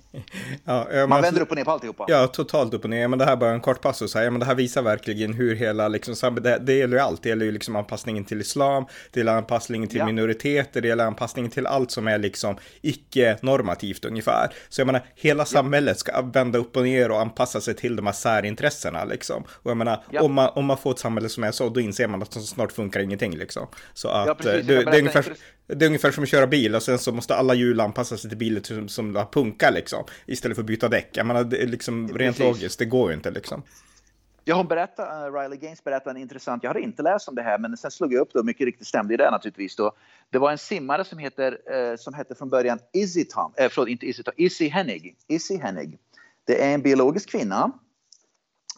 ja, 0.65 0.87
man, 0.93 1.09
man 1.09 1.21
vänder 1.21 1.41
upp 1.41 1.49
och 1.49 1.55
ner 1.55 1.63
på 1.63 1.71
alltihopa. 1.71 2.05
Ja, 2.07 2.27
totalt 2.27 2.73
upp 2.73 2.83
och 2.83 2.89
ner. 2.89 3.07
Men 3.07 3.19
det 3.19 3.25
här 3.25 3.35
bara 3.35 3.51
en 3.51 3.61
kort 3.61 3.81
passus 3.81 4.15
här. 4.15 4.23
Ja, 4.23 4.31
men 4.31 4.39
det 4.39 4.45
här 4.45 4.55
visar 4.55 4.81
verkligen 4.81 5.33
hur 5.33 5.55
hela, 5.55 5.87
liksom, 5.87 6.35
det, 6.35 6.57
det 6.57 6.73
gäller 6.73 6.97
ju 6.97 7.03
allt. 7.03 7.23
Det 7.23 7.29
gäller 7.29 7.45
ju 7.45 7.51
liksom 7.51 7.75
anpassningen 7.75 8.25
till 8.25 8.41
islam, 8.41 8.85
det 9.11 9.19
gäller 9.19 9.33
anpassningen 9.33 9.89
till 9.89 9.97
ja. 9.97 10.05
minoriteter, 10.05 10.81
det 10.81 10.87
gäller 10.87 11.05
anpassningen 11.05 11.51
till 11.51 11.65
allt 11.65 11.91
som 11.91 12.07
är 12.07 12.17
liksom 12.17 12.55
icke-normativt 12.81 14.05
ungefär. 14.05 14.53
Så 14.69 14.81
jag 14.81 14.85
menar, 14.85 15.05
hela 15.15 15.45
samhället 15.45 15.99
ska 15.99 16.21
vända 16.21 16.59
upp 16.59 16.77
och 16.77 16.83
ner 16.83 17.11
och 17.11 17.21
anpassa 17.21 17.61
sig 17.61 17.75
till 17.75 17.95
de 17.95 18.05
här 18.05 18.13
särintressena 18.13 19.05
liksom. 19.05 19.43
Och 19.49 19.71
jag 19.71 19.77
menar, 19.77 20.03
om, 20.19 20.33
man, 20.33 20.49
om 20.55 20.65
man 20.65 20.77
får 20.77 20.91
ett 20.91 20.99
samhälle 20.99 21.29
som 21.29 21.43
är 21.43 21.51
så, 21.51 21.69
då 21.69 21.79
inser 21.79 22.07
man 22.07 22.21
att 22.21 22.31
det 22.31 22.39
snart 22.39 22.71
funkar 22.71 22.98
funkar 22.99 23.03
ingenting 23.03 23.37
liksom. 23.37 23.67
Så 23.93 24.09
att 24.09 24.27
ja, 24.27 24.35
precis, 24.35 24.67
det, 24.67 24.83
det, 24.83 24.97
är 24.97 24.99
ungefär, 24.99 25.33
det 25.67 25.85
är 25.85 25.87
ungefär 25.87 26.11
som 26.11 26.23
att 26.23 26.29
köra 26.29 26.47
bil 26.47 26.75
och 26.75 26.83
sen 26.83 26.99
så 26.99 27.11
måste 27.11 27.35
alla 27.35 27.53
hjul 27.53 27.79
anpassa 27.79 28.17
sig 28.17 28.29
till 28.29 28.37
bilen 28.37 28.63
som, 28.63 28.89
som 28.89 29.25
punkar 29.31 29.71
liksom. 29.71 30.03
Istället 30.27 30.55
för 30.55 30.63
att 30.63 30.67
byta 30.67 30.89
däck. 30.89 31.09
Jag 31.13 31.25
menar, 31.25 31.43
det 31.43 31.63
är 31.63 31.67
liksom 31.67 32.07
rent 32.07 32.37
precis. 32.37 32.39
logiskt, 32.39 32.79
det 32.79 32.85
går 32.85 33.09
ju 33.09 33.15
inte 33.15 33.31
liksom. 33.31 33.63
Ja, 34.45 34.55
hon 34.55 34.67
berättade, 34.67 35.29
uh, 35.29 35.33
Riley 35.33 35.57
Gaines 35.59 35.83
berättade 35.83 36.17
en 36.17 36.21
intressant, 36.21 36.63
jag 36.63 36.69
hade 36.69 36.81
inte 36.81 37.03
läst 37.03 37.27
om 37.27 37.35
det 37.35 37.43
här, 37.43 37.59
men 37.59 37.77
sen 37.77 37.91
slog 37.91 38.13
jag 38.13 38.21
upp 38.21 38.33
det 38.33 38.39
och 38.39 38.45
mycket 38.45 38.65
riktigt 38.65 38.87
stämde 38.87 39.17
det 39.17 39.31
naturligtvis 39.31 39.75
då. 39.75 39.91
Det 40.31 40.39
var 40.39 40.51
en 40.51 40.57
simmare 40.57 41.03
som 41.03 41.17
heter, 41.19 41.51
uh, 41.51 41.97
som 41.97 42.13
hette 42.13 42.35
från 42.35 42.49
början 42.49 42.79
Izzy 42.93 43.25
Tom, 43.25 43.53
uh, 43.61 43.67
förlåt, 43.69 43.89
inte 43.89 44.05
Izzy 44.05 44.23
Tom, 44.23 44.33
Izzy 44.37 44.69
Hennig. 44.69 45.15
Izzy 45.27 45.57
Hennig. 45.57 45.97
Det 46.47 46.63
är 46.63 46.73
en 46.73 46.81
biologisk 46.81 47.29
kvinna 47.29 47.71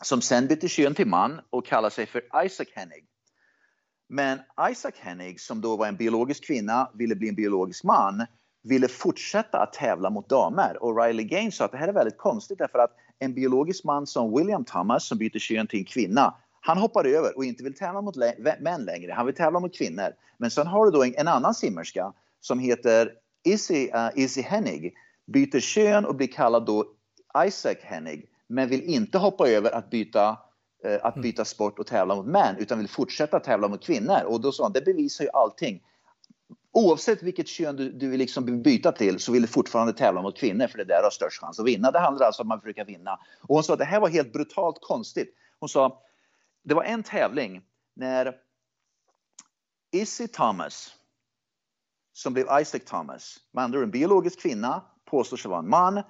som 0.02 0.22
sen 0.22 0.48
bytte 0.48 0.68
kön 0.68 0.96
till 0.96 1.08
man 1.08 1.42
och 1.50 1.66
kallar 1.66 1.90
sig 1.90 2.06
för 2.06 2.22
Isaac 2.46 2.68
Hennig. 2.76 3.06
Men 4.14 4.40
Isaac 4.72 4.94
Hennig, 5.00 5.40
som 5.40 5.62
då 5.62 5.78
var 5.78 5.88
en 5.88 5.96
biologisk 5.96 6.44
kvinna, 6.44 6.90
ville 6.94 7.16
bli 7.16 7.30
en 7.30 7.36
biologisk 7.36 7.84
man, 7.84 8.26
ville 8.64 8.88
fortsätta 8.88 9.58
att 9.58 9.74
tävla 9.74 10.10
mot 10.10 10.30
damer. 10.30 10.84
Och 10.84 11.04
Riley 11.04 11.26
Gaines 11.26 11.56
sa 11.56 11.66
att 11.66 11.72
det 11.72 11.78
här 11.78 11.88
är 11.88 11.94
väldigt 11.94 12.18
konstigt 12.18 12.58
därför 12.58 12.80
att 12.80 12.92
en 13.20 13.34
biologisk 13.34 13.84
man 13.84 14.08
som 14.08 14.38
William 14.38 14.66
Thomas 14.66 15.08
som 15.08 15.18
byter 15.18 15.40
kön 15.40 15.68
till 15.68 15.80
en 15.80 15.86
kvinna, 15.86 16.36
han 16.62 16.78
hoppar 16.78 17.06
över 17.06 17.38
och 17.38 17.46
inte 17.46 17.64
vill 17.64 17.74
tävla 17.74 18.02
mot 18.02 18.16
män 18.60 18.86
längre. 18.86 19.12
Han 19.12 19.26
vill 19.26 19.36
tävla 19.36 19.60
mot 19.60 19.76
kvinnor. 19.76 20.14
Men 20.38 20.52
sen 20.52 20.68
har 20.68 20.86
du 20.86 20.92
då 20.92 21.04
en, 21.04 21.14
en 21.18 21.28
annan 21.28 21.54
simmerska 21.54 22.14
som 22.40 22.60
heter 22.60 23.12
Izzy, 23.44 23.88
uh, 23.88 24.10
Izzy 24.16 24.42
Hennig, 24.42 24.94
byter 25.28 25.60
kön 25.60 26.06
och 26.06 26.16
blir 26.16 26.28
kallad 26.28 26.66
då 26.66 26.86
Isaac 27.46 27.78
Hennig, 27.82 28.30
men 28.48 28.70
vill 28.70 28.82
inte 28.82 29.18
hoppa 29.18 29.48
över 29.48 29.72
att 29.72 29.90
byta 29.90 30.38
att 30.84 31.16
mm. 31.16 31.22
byta 31.22 31.46
sport 31.46 31.80
och 31.80 31.88
tävla 31.88 32.16
mot 32.16 32.26
män 32.26 32.56
utan 32.58 32.78
vill 32.78 32.88
fortsätta 32.88 33.40
tävla 33.40 33.68
mot 33.68 33.84
kvinnor. 33.84 34.24
Och 34.26 34.42
då 34.42 34.52
sa 34.52 34.64
han, 34.64 34.74
det 34.74 34.82
bevisar 34.82 35.24
ju 35.24 35.30
allting. 35.34 35.84
Oavsett 36.74 37.24
vilket 37.24 37.48
kön 37.48 37.76
du, 37.76 37.92
du 37.92 38.10
vill 38.10 38.20
liksom 38.20 38.62
byta 38.62 38.92
till 38.92 39.20
så 39.20 39.32
vill 39.32 39.42
du 39.42 39.48
fortfarande 39.48 39.94
tävla 39.94 40.22
mot 40.22 40.38
kvinnor 40.38 40.68
för 40.68 40.78
det 40.78 40.84
där 40.84 41.04
har 41.04 41.10
störst 41.10 41.42
chans 41.42 41.60
att 41.60 41.66
vinna. 41.66 41.92
Det 41.92 42.00
handlar 42.00 42.26
alltså 42.26 42.42
om 42.42 42.46
att 42.46 42.50
man 42.50 42.62
försöker 42.62 42.86
vinna. 42.86 43.20
Och 43.42 43.56
hon 43.56 43.64
sa 43.64 43.74
att 43.74 43.80
det 43.80 43.86
här 43.86 44.00
var 44.00 44.10
helt 44.10 44.34
brutalt 44.34 44.78
konstigt. 44.82 45.36
Hon 45.60 45.70
sa, 45.70 46.02
det 46.64 46.74
var 46.74 46.84
en 46.84 47.04
tävling 47.04 47.62
när 47.96 48.36
Issy 49.92 50.28
Thomas, 50.28 50.96
som 52.14 52.34
blev 52.34 52.48
Isaac 52.62 52.82
Thomas, 52.86 53.38
med 53.52 53.64
andra 53.64 53.80
en 53.80 53.92
biologisk 53.92 54.42
kvinna, 54.42 54.84
påstår 55.06 55.38
sig 55.38 55.50
vara 55.50 55.60
en 55.60 55.70
man, 55.70 56.04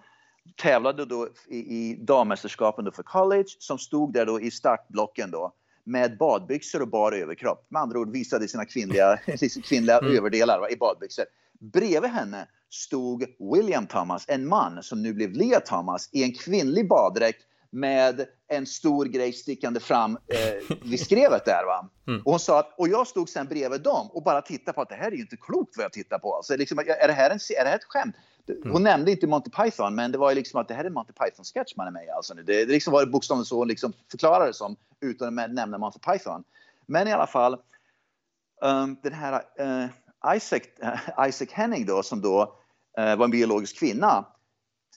tävlade 0.55 1.05
då 1.05 1.27
i, 1.47 1.57
i 1.57 1.95
dammästerskapen 1.95 2.91
för 2.91 3.03
college 3.03 3.49
som 3.59 3.77
stod 3.77 4.13
där 4.13 4.25
då 4.25 4.41
i 4.41 4.51
startblocken 4.51 5.31
då 5.31 5.53
med 5.83 6.17
badbyxor 6.17 6.81
och 6.81 6.87
bar 6.87 7.11
överkropp. 7.11 7.65
Med 7.69 7.81
andra 7.81 7.99
ord 7.99 8.11
visade 8.11 8.47
sina 8.47 8.65
kvinnliga, 8.65 9.17
kvinnliga 9.63 9.99
mm. 9.99 10.17
överdelar 10.17 10.59
va, 10.59 10.69
i 10.69 10.75
badbyxor. 10.75 11.25
Bredvid 11.59 12.11
henne 12.11 12.47
stod 12.69 13.25
William 13.55 13.87
Thomas, 13.87 14.25
en 14.27 14.47
man 14.47 14.83
som 14.83 15.01
nu 15.01 15.13
blev 15.13 15.31
Lea 15.31 15.59
Thomas, 15.59 16.09
i 16.11 16.23
en 16.23 16.33
kvinnlig 16.33 16.87
baddräkt 16.87 17.41
med 17.71 18.25
en 18.47 18.65
stor 18.65 19.05
grej 19.05 19.33
stickande 19.33 19.79
fram 19.79 20.17
eh, 20.27 20.77
vid 20.83 20.99
skrevet 21.05 21.45
där. 21.45 21.65
Va? 21.65 21.89
Mm. 22.07 22.21
Och 22.25 22.31
hon 22.31 22.39
sa 22.39 22.59
att, 22.59 22.75
och 22.77 22.87
jag 22.87 23.07
stod 23.07 23.29
sen 23.29 23.47
bredvid 23.47 23.81
dem 23.81 24.09
och 24.11 24.23
bara 24.23 24.41
tittade 24.41 24.73
på 24.73 24.81
att 24.81 24.89
det 24.89 24.95
här 24.95 25.07
är 25.07 25.15
ju 25.15 25.21
inte 25.21 25.37
klokt 25.37 25.77
vad 25.77 25.83
jag 25.83 25.93
tittar 25.93 26.19
på. 26.19 26.35
Alltså, 26.35 26.57
liksom, 26.57 26.79
är, 26.79 27.07
det 27.07 27.13
här 27.13 27.29
en, 27.29 27.39
är 27.59 27.63
det 27.63 27.69
här 27.69 27.75
ett 27.75 27.83
skämt? 27.83 28.15
Hon 28.47 28.71
mm. 28.71 28.83
nämnde 28.83 29.11
inte 29.11 29.27
Monty 29.27 29.49
Python, 29.49 29.95
men 29.95 30.11
det 30.11 30.17
var 30.17 30.29
ju 30.29 30.35
liksom 30.35 30.61
att 30.61 30.67
det 30.67 30.73
här 30.73 30.85
är 30.85 30.89
Monty 30.89 31.13
Python-sketch 31.13 31.75
man 31.77 31.87
är 31.87 31.91
med 31.91 32.05
i. 32.05 32.09
Alltså 32.09 32.33
Det, 32.33 32.43
det 32.43 32.65
liksom 32.65 32.93
var 32.93 33.05
bokstavligen 33.05 33.45
så 33.45 33.57
hon 33.57 33.67
liksom 33.67 33.93
förklarade 34.11 34.49
det 34.49 34.53
som, 34.53 34.75
utan 35.01 35.39
att 35.39 35.51
nämna 35.53 35.77
Monty 35.77 35.99
Python. 35.99 36.43
Men 36.85 37.07
i 37.07 37.11
alla 37.11 37.27
fall, 37.27 37.53
um, 38.61 38.97
den 39.03 39.13
här 39.13 39.33
uh, 39.61 39.89
Isaac, 40.35 40.61
uh, 40.83 41.27
Isaac 41.27 41.47
Henning 41.51 41.85
då, 41.85 42.03
som 42.03 42.21
då 42.21 42.41
uh, 42.99 43.15
var 43.15 43.25
en 43.25 43.31
biologisk 43.31 43.79
kvinna, 43.79 44.25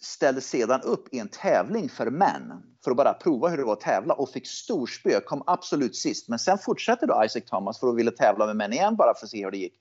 ställde 0.01 0.41
sedan 0.41 0.81
upp 0.81 1.15
i 1.15 1.19
en 1.19 1.29
tävling 1.29 1.89
för 1.89 2.11
män 2.11 2.63
för 2.85 2.91
att 2.91 2.97
bara 2.97 3.15
prova 3.15 3.49
hur 3.49 3.57
det 3.57 3.65
var 3.65 3.73
att 3.73 3.81
tävla 3.81 4.15
och 4.15 4.31
fick 4.31 4.47
storspö, 4.47 5.21
kom 5.21 5.43
absolut 5.47 5.97
sist. 5.97 6.29
Men 6.29 6.39
sen 6.39 6.59
fortsatte 6.59 7.07
då 7.07 7.23
Isaac 7.25 7.43
Thomas 7.47 7.81
för 7.81 7.89
att 7.89 7.97
vilja 7.97 8.13
tävla 8.13 8.47
med 8.47 8.57
män 8.57 8.73
igen 8.73 8.97
bara 8.97 9.15
för 9.15 9.27
att 9.27 9.31
se 9.31 9.45
hur 9.45 9.51
det 9.51 9.59
gick. 9.59 9.75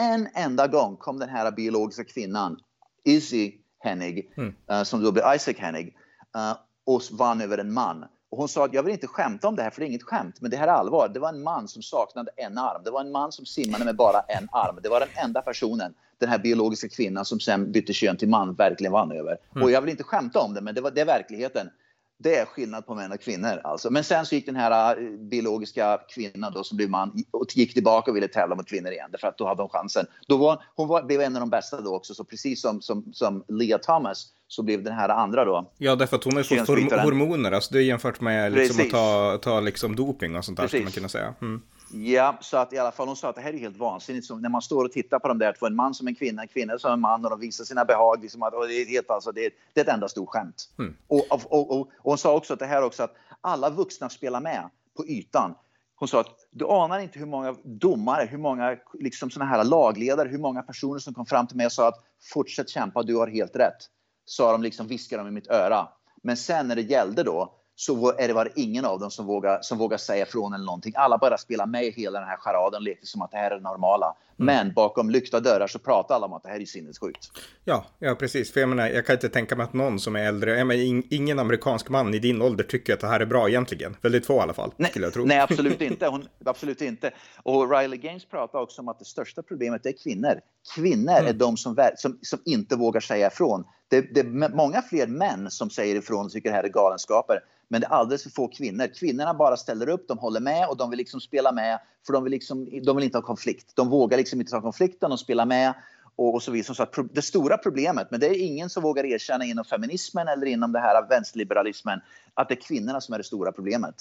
En 0.00 0.28
enda 0.34 0.66
gång 0.66 0.96
kom 0.96 1.18
den 1.18 1.28
här 1.28 1.50
biologiska 1.50 2.04
kvinnan 2.04 2.60
Izzy 3.06 3.52
Hennig, 3.78 4.32
mm. 4.36 4.54
uh, 4.70 4.82
som 4.82 5.02
då 5.02 5.12
blev 5.12 5.34
Isaac 5.34 5.54
Hennig, 5.58 5.96
uh, 6.36 6.56
och 6.86 7.02
vann 7.12 7.40
över 7.40 7.58
en 7.58 7.72
man. 7.72 8.04
Och 8.30 8.38
hon 8.38 8.48
sa 8.48 8.64
att 8.64 8.74
jag 8.74 8.82
vill 8.82 8.92
inte 8.92 9.06
skämta 9.06 9.48
om 9.48 9.56
det 9.56 9.62
här 9.62 9.70
för 9.70 9.80
det 9.80 9.86
är 9.86 9.88
inget 9.88 10.02
skämt, 10.02 10.40
men 10.40 10.50
det 10.50 10.56
här 10.56 10.68
är 10.68 10.72
allvar. 10.72 11.10
Det 11.14 11.20
var 11.20 11.28
en 11.28 11.42
man 11.42 11.68
som 11.68 11.82
saknade 11.82 12.30
en 12.36 12.58
arm. 12.58 12.82
Det 12.84 12.90
var 12.90 13.00
en 13.00 13.12
man 13.12 13.32
som 13.32 13.46
simmade 13.46 13.84
med 13.84 13.96
bara 13.96 14.20
en 14.20 14.48
arm. 14.52 14.78
Det 14.82 14.88
var 14.88 15.00
den 15.00 15.08
enda 15.24 15.42
personen, 15.42 15.94
den 16.18 16.28
här 16.28 16.38
biologiska 16.38 16.88
kvinnan 16.88 17.24
som 17.24 17.40
sen 17.40 17.72
bytte 17.72 17.92
kön 17.92 18.16
till 18.16 18.28
man, 18.28 18.54
verkligen 18.54 18.92
vann 18.92 19.12
över. 19.12 19.38
Mm. 19.54 19.62
Och 19.62 19.70
jag 19.70 19.80
vill 19.80 19.90
inte 19.90 20.02
skämta 20.02 20.40
om 20.40 20.54
det, 20.54 20.60
men 20.60 20.74
det, 20.74 20.80
var, 20.80 20.90
det 20.90 21.00
är 21.00 21.06
verkligheten. 21.06 21.70
Det 22.18 22.36
är 22.36 22.46
skillnad 22.46 22.86
på 22.86 22.94
män 22.94 23.12
och 23.12 23.20
kvinnor. 23.20 23.60
Alltså. 23.64 23.90
Men 23.90 24.04
sen 24.04 24.26
så 24.26 24.34
gick 24.34 24.46
den 24.46 24.56
här 24.56 24.96
äh, 24.96 25.10
biologiska 25.18 26.00
kvinnan 26.08 26.52
då, 26.52 26.64
som 26.64 26.76
blev 26.76 26.90
man 26.90 27.24
och 27.30 27.56
gick 27.56 27.74
tillbaka 27.74 28.10
och 28.10 28.16
ville 28.16 28.28
tävla 28.28 28.56
mot 28.56 28.68
kvinnor 28.68 28.92
igen. 28.92 29.10
För 29.20 29.28
att 29.28 29.38
då 29.38 29.46
hade 29.46 29.62
hon 29.62 29.70
chansen. 29.70 30.06
Då 30.28 30.36
var, 30.36 30.62
hon 30.74 30.88
var, 30.88 31.02
blev 31.02 31.20
en 31.20 31.36
av 31.36 31.40
de 31.40 31.50
bästa 31.50 31.80
då 31.80 31.96
också. 31.96 32.14
Så 32.14 32.24
precis 32.24 32.60
som, 32.60 32.82
som, 32.82 33.12
som 33.12 33.44
Leah 33.48 33.80
Thomas 33.80 34.26
så 34.48 34.62
blev 34.62 34.82
den 34.82 34.94
här 34.94 35.08
andra 35.08 35.44
då. 35.44 35.72
Ja, 35.78 35.96
därför 35.96 36.16
att 36.16 36.24
hon 36.24 36.36
har 36.36 36.42
fått 36.42 37.02
hormoner, 37.04 37.52
alltså 37.52 37.74
det 37.74 37.78
är 37.78 37.82
jämfört 37.82 38.20
med 38.20 38.52
liksom 38.52 38.84
att 38.84 38.90
ta, 38.90 39.38
ta 39.42 39.60
liksom 39.60 39.96
doping 39.96 40.36
och 40.36 40.44
sånt 40.44 40.58
där, 40.58 40.66
skulle 40.66 40.82
man 40.82 40.92
kunna 40.92 41.08
säga. 41.08 41.34
Mm. 41.40 41.62
Ja, 41.92 42.38
så 42.40 42.56
att 42.56 42.72
i 42.72 42.78
alla 42.78 42.92
fall 42.92 43.06
hon 43.06 43.16
sa 43.16 43.28
att 43.28 43.34
det 43.34 43.40
här 43.40 43.52
är 43.52 43.58
helt 43.58 43.76
vansinnigt. 43.76 44.26
Så 44.26 44.36
när 44.36 44.48
man 44.48 44.62
står 44.62 44.84
och 44.84 44.92
tittar 44.92 45.18
på 45.18 45.28
de 45.28 45.38
där 45.38 45.52
två, 45.52 45.66
en 45.66 45.74
man 45.74 45.94
som 45.94 46.06
en 46.06 46.14
kvinna, 46.14 46.42
en 46.42 46.48
kvinna 46.48 46.78
som 46.78 46.92
en 46.92 47.00
man 47.00 47.24
och 47.24 47.30
de 47.30 47.40
visar 47.40 47.64
sina 47.64 47.84
behag. 47.84 48.22
Liksom 48.22 48.42
att, 48.42 48.52
det, 48.52 48.74
är 48.74 48.86
helt, 48.86 49.10
alltså, 49.10 49.32
det, 49.32 49.46
är, 49.46 49.50
det 49.74 49.80
är 49.80 49.84
ett 49.84 49.94
enda 49.94 50.08
stort 50.08 50.28
skämt. 50.28 50.68
Mm. 50.78 50.96
Och, 51.08 51.26
och, 51.30 51.52
och, 51.52 51.80
och, 51.80 51.90
hon 51.98 52.18
sa 52.18 52.34
också 52.34 52.52
att 52.52 52.58
det 52.58 52.66
här 52.66 52.82
också 52.82 53.02
att 53.02 53.14
alla 53.40 53.70
vuxna 53.70 54.08
spelar 54.08 54.40
med 54.40 54.70
på 54.96 55.06
ytan. 55.06 55.54
Hon 55.98 56.08
sa 56.08 56.20
att 56.20 56.46
du 56.50 56.66
anar 56.66 56.98
inte 56.98 57.18
hur 57.18 57.26
många 57.26 57.56
domare, 57.64 58.26
hur 58.30 58.38
många 58.38 58.76
liksom 58.92 59.30
såna 59.30 59.44
här 59.44 59.64
lagledare, 59.64 60.28
hur 60.28 60.38
många 60.38 60.62
personer 60.62 60.98
som 60.98 61.14
kom 61.14 61.26
fram 61.26 61.46
till 61.46 61.56
mig 61.56 61.66
och 61.66 61.72
sa 61.72 61.88
att 61.88 62.04
fortsätt 62.32 62.68
kämpa, 62.68 63.02
du 63.02 63.16
har 63.16 63.26
helt 63.26 63.56
rätt. 63.56 63.90
Sa 64.24 64.52
de 64.52 64.62
liksom, 64.62 64.86
viskade 64.86 65.22
de 65.22 65.28
i 65.28 65.30
mitt 65.30 65.48
öra. 65.48 65.88
Men 66.22 66.36
sen 66.36 66.68
när 66.68 66.76
det 66.76 66.82
gällde 66.82 67.22
då 67.22 67.54
så 67.78 68.12
är 68.18 68.28
det 68.28 68.34
var 68.34 68.52
ingen 68.56 68.84
av 68.84 69.00
dem 69.00 69.10
som 69.10 69.26
vågar, 69.26 69.58
som 69.62 69.78
vågar 69.78 69.98
säga 69.98 70.22
ifrån 70.22 70.54
eller 70.54 70.64
någonting. 70.64 70.92
Alla 70.96 71.18
bara 71.18 71.38
spelar 71.38 71.66
med 71.66 71.84
i 71.84 71.90
hela 71.90 72.20
den 72.20 72.28
här 72.28 72.36
charaden 72.36 72.76
och 72.76 72.82
leker 72.82 73.06
som 73.06 73.22
att 73.22 73.30
det 73.30 73.36
här 73.36 73.50
är 73.50 73.54
det 73.54 73.62
normala. 73.62 74.16
Mm. 74.38 74.46
Men 74.46 74.74
bakom 74.74 75.10
lyckta 75.10 75.40
dörrar 75.40 75.66
så 75.66 75.78
pratar 75.78 76.14
alla 76.14 76.26
om 76.26 76.32
att 76.32 76.42
det 76.42 76.48
här 76.48 76.60
är 76.60 76.64
sinnessjukt. 76.64 77.30
Ja, 77.64 77.84
ja 77.98 78.14
precis. 78.14 78.52
För 78.52 78.60
jag 78.60 78.68
menar, 78.68 78.88
jag 78.88 79.06
kan 79.06 79.14
inte 79.14 79.28
tänka 79.28 79.56
mig 79.56 79.64
att 79.64 79.72
någon 79.72 80.00
som 80.00 80.16
är 80.16 80.20
äldre, 80.20 80.58
jag 80.58 80.66
menar, 80.66 81.02
ingen 81.10 81.38
amerikansk 81.38 81.88
man 81.88 82.14
i 82.14 82.18
din 82.18 82.42
ålder 82.42 82.64
tycker 82.64 82.94
att 82.94 83.00
det 83.00 83.06
här 83.06 83.20
är 83.20 83.26
bra 83.26 83.48
egentligen. 83.48 83.96
Väldigt 84.02 84.26
få 84.26 84.36
i 84.36 84.40
alla 84.40 84.54
fall, 84.54 84.72
nej, 84.76 84.90
skulle 84.90 85.06
jag 85.06 85.12
tro. 85.12 85.24
Nej, 85.24 85.40
absolut 85.40 85.80
inte. 85.90 86.06
Hon, 86.06 86.28
absolut 86.44 86.80
inte. 86.80 87.10
Och 87.42 87.70
Riley 87.70 87.98
Gaines 87.98 88.24
pratar 88.24 88.58
också 88.58 88.82
om 88.82 88.88
att 88.88 88.98
det 88.98 89.04
största 89.04 89.42
problemet 89.42 89.86
är 89.86 89.92
kvinnor. 90.02 90.40
Kvinnor 90.74 91.12
mm. 91.12 91.26
är 91.26 91.32
de 91.32 91.56
som, 91.56 91.76
som, 91.96 92.18
som 92.22 92.38
inte 92.44 92.76
vågar 92.76 93.00
säga 93.00 93.26
ifrån. 93.26 93.64
Det, 93.88 94.00
det 94.00 94.20
är 94.20 94.56
många 94.56 94.82
fler 94.82 95.06
män 95.06 95.50
som 95.50 95.70
säger 95.70 95.96
ifrån 95.96 96.26
och 96.26 96.32
tycker 96.32 96.50
det 96.50 96.56
här 96.56 96.64
är 96.64 96.68
galenskaper. 96.68 97.40
Men 97.68 97.80
det 97.80 97.86
är 97.86 97.90
alldeles 97.90 98.22
för 98.22 98.30
få 98.30 98.48
kvinnor. 98.48 98.86
Kvinnorna 98.94 99.34
bara 99.34 99.56
ställer 99.56 99.88
upp, 99.88 100.08
de 100.08 100.18
håller 100.18 100.40
med 100.40 100.68
och 100.68 100.76
de 100.76 100.90
vill 100.90 100.98
liksom 100.98 101.20
spela 101.20 101.52
med 101.52 101.78
för 102.06 102.12
de 102.12 102.24
vill, 102.24 102.30
liksom, 102.30 102.68
de 102.82 102.96
vill 102.96 103.04
inte 103.04 103.18
ha 103.18 103.22
konflikt. 103.22 103.72
De 103.74 103.88
vågar 103.88 104.18
liksom 104.18 104.40
inte 104.40 104.52
ta 104.52 104.60
konflikten, 104.60 105.10
de 105.10 105.18
spelar 105.18 105.46
med 105.46 105.74
och, 106.16 106.34
och 106.34 106.42
så 106.42 106.50
vidare. 106.50 106.74
Så 106.74 106.82
att 106.82 106.94
det 107.12 107.22
stora 107.22 107.58
problemet, 107.58 108.10
men 108.10 108.20
det 108.20 108.26
är 108.26 108.46
ingen 108.46 108.70
som 108.70 108.82
vågar 108.82 109.04
erkänna 109.04 109.44
inom 109.44 109.64
feminismen 109.64 110.28
eller 110.28 110.46
inom 110.46 110.72
det 110.72 110.80
här 110.80 111.08
vänsterliberalismen 111.08 112.00
att 112.34 112.48
det 112.48 112.54
är 112.54 112.60
kvinnorna 112.60 113.00
som 113.00 113.14
är 113.14 113.18
det 113.18 113.24
stora 113.24 113.52
problemet. 113.52 113.94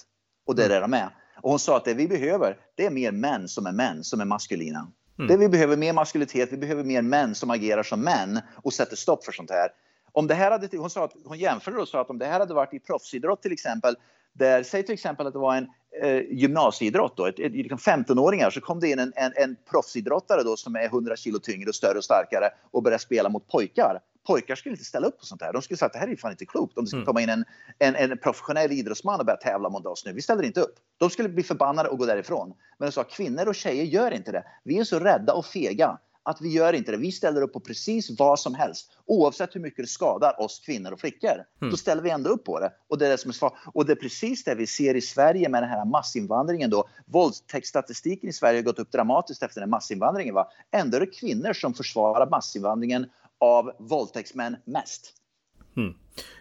Och 0.45 0.55
det 0.55 0.65
är 0.65 0.69
det 0.69 0.79
de 0.79 0.93
är. 0.93 1.09
Och 1.41 1.49
hon 1.49 1.59
sa 1.59 1.77
att 1.77 1.85
det 1.85 1.93
vi 1.93 2.07
behöver, 2.07 2.57
det 2.75 2.85
är 2.85 2.91
mer 2.91 3.11
män 3.11 3.47
som 3.47 3.65
är 3.65 3.71
män, 3.71 4.03
som 4.03 4.21
är 4.21 4.25
maskulina. 4.25 4.91
Mm. 5.19 5.27
Det 5.27 5.37
vi 5.37 5.49
behöver 5.49 5.77
mer 5.77 5.93
maskulinitet, 5.93 6.51
vi 6.51 6.57
behöver 6.57 6.83
mer 6.83 7.01
män 7.01 7.35
som 7.35 7.49
agerar 7.49 7.83
som 7.83 8.01
män 8.01 8.39
och 8.63 8.73
sätter 8.73 8.95
stopp 8.95 9.25
för 9.25 9.31
sånt 9.31 9.51
här. 9.51 9.69
Om 10.11 10.27
det 10.27 10.33
här 10.33 10.51
hade, 10.51 10.77
hon, 10.77 10.89
sa 10.89 11.03
att, 11.03 11.13
hon 11.25 11.37
jämförde 11.37 11.77
och 11.77 11.87
sa 11.87 12.01
att 12.01 12.09
om 12.09 12.17
det 12.17 12.25
här 12.25 12.39
hade 12.39 12.53
varit 12.53 12.73
i 12.73 12.79
proffsidrott 12.79 13.41
till 13.41 13.51
exempel, 13.51 13.95
där, 14.33 14.63
säg 14.63 14.83
till 14.83 14.93
exempel 14.93 15.27
att 15.27 15.33
det 15.33 15.39
var 15.39 15.55
en 15.55 15.67
eh, 16.01 16.21
gymnasieidrott, 16.31 17.17
då, 17.17 17.25
ett, 17.25 17.39
ett, 17.39 17.51
liksom 17.51 17.77
15-åringar, 17.77 18.49
så 18.49 18.61
kom 18.61 18.79
det 18.79 18.89
in 18.89 18.99
en, 18.99 19.13
en, 19.15 19.31
en 19.35 19.55
proffsidrottare 19.71 20.43
då, 20.43 20.57
som 20.57 20.75
är 20.75 20.85
100 20.85 21.15
kilo 21.15 21.39
tyngre 21.39 21.69
och 21.69 21.75
större 21.75 21.97
och 21.97 22.03
starkare 22.03 22.49
och 22.71 22.83
började 22.83 23.03
spela 23.03 23.29
mot 23.29 23.47
pojkar. 23.47 23.99
Pojkar 24.27 24.55
skulle 24.55 24.73
inte 24.73 24.85
ställa 24.85 25.07
upp 25.07 25.19
på 25.19 25.25
sånt 25.25 25.41
här. 25.41 25.53
De 25.53 25.61
skulle 25.61 25.77
säga 25.77 25.87
att 25.87 25.93
det 25.93 25.99
här 25.99 26.07
är 26.07 26.15
fan 26.15 26.31
inte 26.31 26.45
klokt. 26.45 26.77
Om 26.77 26.83
det 26.83 26.89
skulle 26.89 26.99
mm. 26.99 27.05
komma 27.05 27.21
in 27.21 27.29
en, 27.29 27.45
en, 27.79 27.95
en 27.95 28.17
professionell 28.17 28.71
idrottsman 28.71 29.19
och 29.19 29.25
börja 29.25 29.37
tävla 29.37 29.69
mot 29.69 29.85
oss 29.85 30.05
nu. 30.05 30.13
Vi 30.13 30.21
ställer 30.21 30.43
inte 30.43 30.61
upp. 30.61 30.75
De 30.97 31.09
skulle 31.09 31.29
bli 31.29 31.43
förbannade 31.43 31.89
och 31.89 31.97
gå 31.97 32.05
därifrån. 32.05 32.53
Men 32.77 32.87
de 32.87 32.91
sa 32.91 33.03
kvinnor 33.03 33.47
och 33.47 33.55
tjejer 33.55 33.83
gör 33.83 34.11
inte 34.11 34.31
det. 34.31 34.43
Vi 34.63 34.79
är 34.79 34.83
så 34.83 34.99
rädda 34.99 35.33
och 35.33 35.45
fega 35.45 35.99
att 36.25 36.41
vi 36.41 36.49
gör 36.49 36.73
inte 36.73 36.91
det. 36.91 36.97
Vi 36.97 37.11
ställer 37.11 37.41
upp 37.41 37.53
på 37.53 37.59
precis 37.59 38.19
vad 38.19 38.39
som 38.39 38.55
helst. 38.55 38.91
Oavsett 39.05 39.55
hur 39.55 39.59
mycket 39.59 39.85
det 39.85 39.87
skadar 39.87 40.41
oss 40.41 40.59
kvinnor 40.65 40.91
och 40.91 40.99
flickor. 40.99 41.45
Mm. 41.61 41.71
Då 41.71 41.77
ställer 41.77 42.01
vi 42.01 42.09
ändå 42.09 42.29
upp 42.29 42.45
på 42.45 42.59
det. 42.59 42.71
Och 42.87 42.97
det 42.97 43.05
är 43.05 43.09
det 43.09 43.17
som 43.17 43.29
är 43.29 43.33
svar. 43.33 43.57
Och 43.73 43.85
det 43.85 43.91
är 43.91 43.95
precis 43.95 44.43
det 44.43 44.55
vi 44.55 44.67
ser 44.67 44.95
i 44.95 45.01
Sverige 45.01 45.49
med 45.49 45.63
den 45.63 45.69
här 45.69 45.85
massinvandringen 45.85 46.69
då. 46.69 46.89
Våldtäktsstatistiken 47.05 48.29
i 48.29 48.33
Sverige 48.33 48.57
har 48.57 48.63
gått 48.63 48.79
upp 48.79 48.91
dramatiskt 48.91 49.43
efter 49.43 49.61
den 49.61 49.69
massinvandringen. 49.69 50.35
Va? 50.35 50.47
Ändå 50.71 50.97
är 50.97 51.01
det 51.01 51.07
kvinnor 51.07 51.53
som 51.53 51.73
försvarar 51.73 52.29
massinvandringen 52.29 53.05
av 53.39 53.71
våldtäktsmän 53.79 54.57
mest. 54.65 55.13
Mm. 55.77 55.93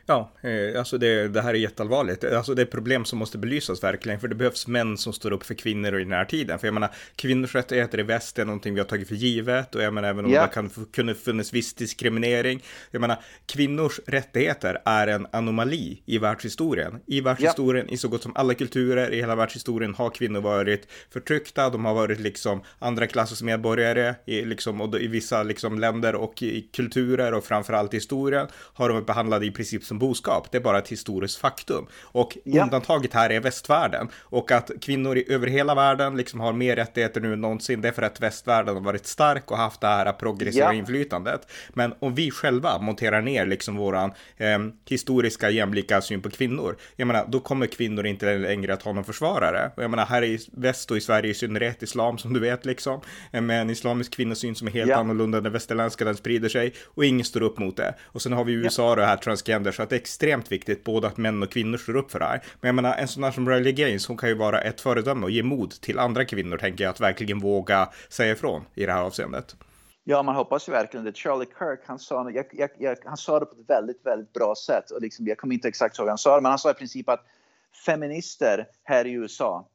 Ja, 0.06 0.32
eh, 0.42 0.78
alltså 0.78 0.98
det, 0.98 1.28
det, 1.28 1.42
här 1.42 1.54
är 1.54 1.58
jätteallvarligt. 1.58 2.24
Alltså 2.24 2.54
det 2.54 2.62
är 2.62 2.66
problem 2.66 3.04
som 3.04 3.18
måste 3.18 3.38
belysas 3.38 3.82
verkligen, 3.82 4.20
för 4.20 4.28
det 4.28 4.34
behövs 4.34 4.66
män 4.66 4.98
som 4.98 5.12
står 5.12 5.32
upp 5.32 5.46
för 5.46 5.54
kvinnor 5.54 6.00
i 6.00 6.04
den 6.04 6.12
här 6.12 6.24
tiden. 6.24 6.58
För 6.58 6.66
jag 6.66 6.74
menar, 6.74 6.90
kvinnors 7.16 7.54
rättigheter 7.54 8.00
i 8.00 8.02
väst 8.02 8.38
är 8.38 8.44
någonting 8.44 8.74
vi 8.74 8.80
har 8.80 8.86
tagit 8.86 9.08
för 9.08 9.14
givet 9.14 9.74
och 9.74 9.82
jag 9.82 9.94
menar 9.94 10.08
även 10.08 10.24
om 10.24 10.30
yeah. 10.30 10.48
det 10.48 10.54
kan 10.54 10.70
kunna 10.92 11.14
funnits 11.14 11.52
viss 11.52 11.74
diskriminering. 11.74 12.62
Jag 12.90 13.00
menar, 13.00 13.22
kvinnors 13.46 14.00
rättigheter 14.06 14.78
är 14.84 15.06
en 15.06 15.26
anomali 15.32 16.02
i 16.06 16.18
världshistorien. 16.18 17.00
I 17.06 17.20
världshistorien, 17.20 17.86
yeah. 17.86 17.94
i 17.94 17.96
så 17.96 18.08
gott 18.08 18.22
som 18.22 18.36
alla 18.36 18.54
kulturer 18.54 19.12
i 19.12 19.16
hela 19.16 19.36
världshistorien 19.36 19.94
har 19.94 20.10
kvinnor 20.10 20.40
varit 20.40 20.88
förtryckta, 21.10 21.70
de 21.70 21.84
har 21.84 21.94
varit 21.94 22.20
liksom 22.20 22.62
andra 22.78 23.06
klassens 23.06 23.42
medborgare 23.42 24.14
i, 24.26 24.44
liksom, 24.44 24.80
och 24.80 25.00
i 25.00 25.06
vissa 25.06 25.42
liksom, 25.42 25.78
länder 25.78 26.14
och 26.14 26.42
i 26.42 26.68
kulturer 26.72 27.34
och 27.34 27.44
framförallt 27.44 27.94
i 27.94 27.96
historien 27.96 28.46
har 28.74 28.88
de 28.88 28.94
varit 28.94 29.06
behandlade 29.06 29.46
i 29.46 29.50
princip 29.50 29.63
som 29.64 29.98
boskap. 29.98 30.50
Det 30.50 30.58
är 30.58 30.62
bara 30.62 30.78
ett 30.78 30.88
historiskt 30.88 31.38
faktum. 31.38 31.86
Och 32.02 32.38
ja. 32.44 32.62
undantaget 32.62 33.14
här 33.14 33.30
är 33.30 33.40
västvärlden. 33.40 34.08
Och 34.20 34.50
att 34.50 34.70
kvinnor 34.80 35.16
i, 35.16 35.32
över 35.32 35.46
hela 35.46 35.74
världen 35.74 36.16
liksom 36.16 36.40
har 36.40 36.52
mer 36.52 36.76
rättigheter 36.76 37.20
nu 37.20 37.32
än 37.32 37.40
någonsin, 37.40 37.80
det 37.80 37.88
är 37.88 37.92
för 37.92 38.02
att 38.02 38.20
västvärlden 38.20 38.74
har 38.74 38.82
varit 38.82 39.06
stark 39.06 39.50
och 39.50 39.56
haft 39.56 39.80
det 39.80 39.86
här 39.86 40.12
progressiva 40.12 40.64
ja. 40.64 40.72
inflytandet. 40.72 41.48
Men 41.70 41.94
om 41.98 42.14
vi 42.14 42.30
själva 42.30 42.78
monterar 42.78 43.22
ner 43.22 43.46
liksom 43.46 43.76
våran 43.76 44.12
eh, 44.36 44.58
historiska 44.88 45.50
jämlika 45.50 46.00
syn 46.00 46.22
på 46.22 46.30
kvinnor, 46.30 46.76
jag 46.96 47.06
menar, 47.06 47.24
då 47.28 47.40
kommer 47.40 47.66
kvinnor 47.66 48.06
inte 48.06 48.38
längre 48.38 48.74
att 48.74 48.82
ha 48.82 48.92
någon 48.92 49.04
försvarare. 49.04 49.70
Och 49.76 49.82
jag 49.82 49.90
menar, 49.90 50.06
här 50.06 50.24
i 50.24 50.38
väst 50.52 50.90
och 50.90 50.96
i 50.96 51.00
Sverige 51.00 51.30
i 51.30 51.34
synnerhet 51.34 51.82
islam 51.82 52.18
som 52.18 52.32
du 52.32 52.40
vet 52.40 52.66
liksom, 52.66 53.00
eh, 53.32 53.40
med 53.40 53.60
en 53.60 53.70
islamisk 53.70 54.14
kvinnosyn 54.14 54.54
som 54.54 54.68
är 54.68 54.72
helt 54.72 54.90
ja. 54.90 54.96
annorlunda 54.96 55.38
än 55.38 55.44
den 55.44 55.52
västerländska, 55.52 56.04
den 56.04 56.16
sprider 56.16 56.48
sig 56.48 56.74
och 56.84 57.04
ingen 57.04 57.24
står 57.24 57.42
upp 57.42 57.58
mot 57.58 57.76
det. 57.76 57.94
Och 58.04 58.22
sen 58.22 58.32
har 58.32 58.44
vi 58.44 58.52
USA 58.52 58.88
ja. 58.88 58.94
det 58.94 59.06
här 59.06 59.16
transgender, 59.16 59.53
så 59.72 59.82
att 59.82 59.90
det 59.90 59.96
är 59.96 60.00
extremt 60.00 60.52
viktigt 60.52 60.84
både 60.84 61.06
att 61.06 61.16
män 61.16 61.42
och 61.42 61.50
kvinnor 61.50 61.78
står 61.78 61.96
upp 61.96 62.10
för 62.10 62.18
det 62.18 62.24
här. 62.24 62.42
Men 62.60 62.68
jag 62.68 62.74
menar, 62.74 62.94
en 62.94 63.08
sån 63.08 63.22
här 63.22 63.30
som 63.30 63.48
Riley 63.48 63.72
Gaines, 63.72 64.06
hon 64.06 64.16
kan 64.16 64.28
ju 64.28 64.34
vara 64.34 64.60
ett 64.60 64.80
föredöme 64.80 65.24
och 65.24 65.30
ge 65.30 65.42
mod 65.42 65.70
till 65.70 65.98
andra 65.98 66.24
kvinnor, 66.24 66.58
tänker 66.58 66.84
jag, 66.84 66.90
att 66.90 67.00
verkligen 67.00 67.38
våga 67.38 67.88
säga 68.08 68.32
ifrån 68.32 68.64
i 68.74 68.86
det 68.86 68.92
här 68.92 69.02
avseendet. 69.02 69.56
Ja, 70.04 70.22
man 70.22 70.34
hoppas 70.34 70.68
ju 70.68 70.72
verkligen 70.72 71.04
det. 71.04 71.16
Charlie 71.16 71.46
Kirk, 71.58 71.80
han 71.86 71.98
sa, 71.98 72.30
jag, 72.30 72.46
jag, 72.52 72.70
jag, 72.78 72.96
han 73.04 73.16
sa 73.16 73.40
det 73.40 73.46
på 73.46 73.60
ett 73.60 73.70
väldigt, 73.70 74.06
väldigt 74.06 74.32
bra 74.32 74.54
sätt. 74.66 74.90
Och 74.90 75.00
liksom, 75.00 75.26
jag 75.26 75.38
kommer 75.38 75.54
inte 75.54 75.68
exakt 75.68 75.98
ihåg 75.98 76.08
han 76.08 76.18
sa 76.18 76.36
det, 76.36 76.42
men 76.42 76.50
han 76.50 76.58
sa 76.58 76.70
i 76.70 76.74
princip 76.74 77.08
att 77.08 77.24
feminister 77.86 78.66
här 78.84 79.04
i 79.06 79.12
USA 79.12 79.68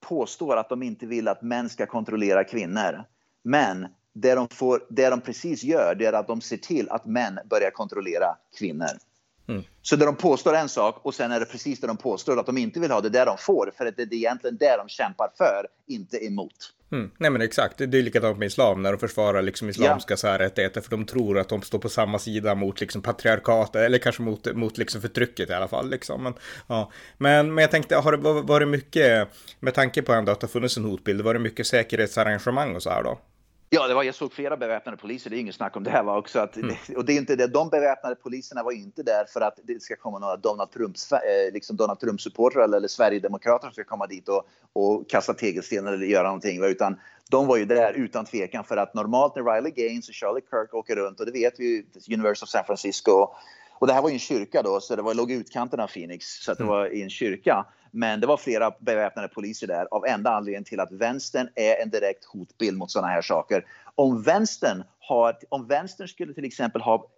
påstår 0.00 0.56
att 0.56 0.68
de 0.68 0.82
inte 0.82 1.06
vill 1.06 1.28
att 1.28 1.42
män 1.42 1.68
ska 1.68 1.86
kontrollera 1.86 2.44
kvinnor. 2.44 3.04
Men 3.44 3.86
det 4.14 4.34
de, 4.34 4.48
får, 4.48 4.86
det 4.90 5.10
de 5.10 5.20
precis 5.20 5.64
gör, 5.64 5.94
det 5.94 6.06
är 6.06 6.12
att 6.12 6.26
de 6.26 6.40
ser 6.40 6.56
till 6.56 6.88
att 6.88 7.06
män 7.06 7.38
börjar 7.50 7.70
kontrollera 7.70 8.36
kvinnor. 8.58 8.98
Mm. 9.48 9.64
Så 9.82 9.96
det 9.96 10.04
de 10.04 10.16
påstår 10.16 10.54
en 10.54 10.68
sak 10.68 11.00
och 11.02 11.14
sen 11.14 11.32
är 11.32 11.40
det 11.40 11.46
precis 11.46 11.80
det 11.80 11.86
de 11.86 11.96
påstår 11.96 12.40
att 12.40 12.46
de 12.46 12.58
inte 12.58 12.80
vill 12.80 12.90
ha, 12.90 13.00
det 13.00 13.08
är 13.08 13.10
det 13.10 13.24
de 13.24 13.38
får. 13.38 13.72
För 13.76 13.84
det 13.96 14.02
är 14.02 14.14
egentligen 14.14 14.56
det 14.56 14.76
de 14.76 14.88
kämpar 14.88 15.30
för, 15.36 15.66
inte 15.86 16.24
emot. 16.24 16.72
Mm. 16.92 17.10
Nej 17.18 17.30
men 17.30 17.42
exakt, 17.42 17.78
det 17.78 17.84
är 17.84 18.02
likadant 18.02 18.38
med 18.38 18.46
islam 18.46 18.82
när 18.82 18.92
de 18.92 18.98
försvarar 18.98 19.42
liksom 19.42 19.68
islamska 19.68 20.12
ja. 20.12 20.16
så 20.16 20.26
här 20.26 20.38
rättigheter 20.38 20.80
för 20.80 20.90
de 20.90 21.06
tror 21.06 21.38
att 21.38 21.48
de 21.48 21.62
står 21.62 21.78
på 21.78 21.88
samma 21.88 22.18
sida 22.18 22.54
mot 22.54 22.80
liksom 22.80 23.02
patriarkatet 23.02 23.82
eller 23.82 23.98
kanske 23.98 24.22
mot, 24.22 24.56
mot 24.56 24.78
liksom 24.78 25.00
förtrycket 25.00 25.50
i 25.50 25.52
alla 25.52 25.68
fall. 25.68 25.90
Liksom. 25.90 26.22
Men, 26.22 26.34
ja. 26.66 26.92
men, 27.18 27.54
men 27.54 27.62
jag 27.62 27.70
tänkte, 27.70 27.96
har 27.96 28.12
det 28.12 28.42
varit 28.42 28.68
mycket, 28.68 29.28
med 29.60 29.74
tanke 29.74 30.02
på 30.02 30.12
ändå 30.12 30.32
att 30.32 30.40
det 30.40 30.46
har 30.46 30.52
funnits 30.52 30.76
en 30.76 30.84
hotbild, 30.84 31.20
var 31.20 31.34
det 31.34 31.40
mycket 31.40 31.66
säkerhetsarrangemang 31.66 32.76
och 32.76 32.82
så 32.82 32.90
här 32.90 33.02
då? 33.02 33.18
Ja, 33.70 33.88
det 33.88 33.94
var, 33.94 34.02
jag 34.02 34.14
såg 34.14 34.32
flera 34.32 34.56
beväpnade 34.56 34.96
poliser, 34.96 35.30
det 35.30 35.36
är 35.36 35.40
inget 35.40 35.54
snack 35.54 35.76
om 35.76 35.84
det 35.84 35.90
här. 35.90 36.02
Va? 36.02 36.18
Också 36.18 36.38
att, 36.38 36.56
mm. 36.56 36.76
Och 36.96 37.04
det 37.04 37.12
är 37.12 37.16
inte 37.16 37.36
det, 37.36 37.46
de 37.46 37.68
beväpnade 37.68 38.14
poliserna 38.14 38.62
var 38.62 38.72
inte 38.72 39.02
där 39.02 39.24
för 39.24 39.40
att 39.40 39.58
det 39.64 39.82
ska 39.82 39.96
komma 39.96 40.18
några 40.18 40.36
Donald 40.36 40.70
Trumps, 40.70 41.12
eh, 41.12 41.52
liksom 41.52 41.76
Donald 41.76 42.00
Trump-supportrar 42.00 42.64
eller, 42.64 42.76
eller 42.76 42.88
Sverigedemokrater 42.88 43.66
som 43.66 43.72
ska 43.72 43.84
komma 43.84 44.06
dit 44.06 44.28
och, 44.28 44.48
och 44.72 45.10
kasta 45.10 45.34
tegelstenar 45.34 45.92
eller 45.92 46.06
göra 46.06 46.26
någonting. 46.26 46.60
Va? 46.60 46.66
Utan 46.66 47.00
de 47.30 47.46
var 47.46 47.56
ju 47.56 47.64
där 47.64 47.92
utan 47.92 48.24
tvekan 48.24 48.64
för 48.64 48.76
att 48.76 48.94
normalt 48.94 49.36
när 49.36 49.54
Riley 49.54 49.72
Gaines 49.72 50.08
och 50.08 50.14
Charlie 50.14 50.42
Kirk 50.50 50.74
åker 50.74 50.96
runt 50.96 51.20
och 51.20 51.26
det 51.26 51.32
vet 51.32 51.54
vi 51.60 51.64
ju, 51.64 51.84
University 52.14 52.44
of 52.44 52.48
San 52.48 52.64
Francisco 52.64 53.28
och 53.78 53.86
det 53.86 53.92
här 53.92 54.02
var 54.02 54.08
ju 54.08 54.12
en 54.12 54.18
kyrka 54.18 54.62
då, 54.62 54.80
så 54.80 54.96
det 54.96 55.02
var, 55.02 55.14
låg 55.14 55.30
i 55.30 55.34
utkanten 55.34 55.80
av 55.80 55.86
Phoenix, 55.86 56.26
så 56.26 56.52
att 56.52 56.58
det 56.58 56.64
mm. 56.64 56.74
var 56.74 56.94
i 56.94 57.02
en 57.02 57.10
kyrka. 57.10 57.66
Men 57.90 58.20
det 58.20 58.26
var 58.26 58.36
flera 58.36 58.70
beväpnade 58.80 59.28
poliser 59.28 59.66
där 59.66 59.86
av 59.90 60.06
enda 60.06 60.30
anledningen 60.30 60.64
till 60.64 60.80
att 60.80 60.92
vänstern 60.92 61.48
är 61.54 61.82
en 61.82 61.90
direkt 61.90 62.24
hotbild 62.24 62.78
mot 62.78 62.90
sådana 62.90 63.08
här 63.08 63.22
saker. 63.22 63.66
Om 63.94 64.22
vänstern, 64.22 64.84
har, 64.98 65.36
om 65.48 65.66
vänstern 65.66 66.08
skulle 66.08 66.34
till 66.34 66.44
exempel 66.44 66.82
ha 66.82 67.08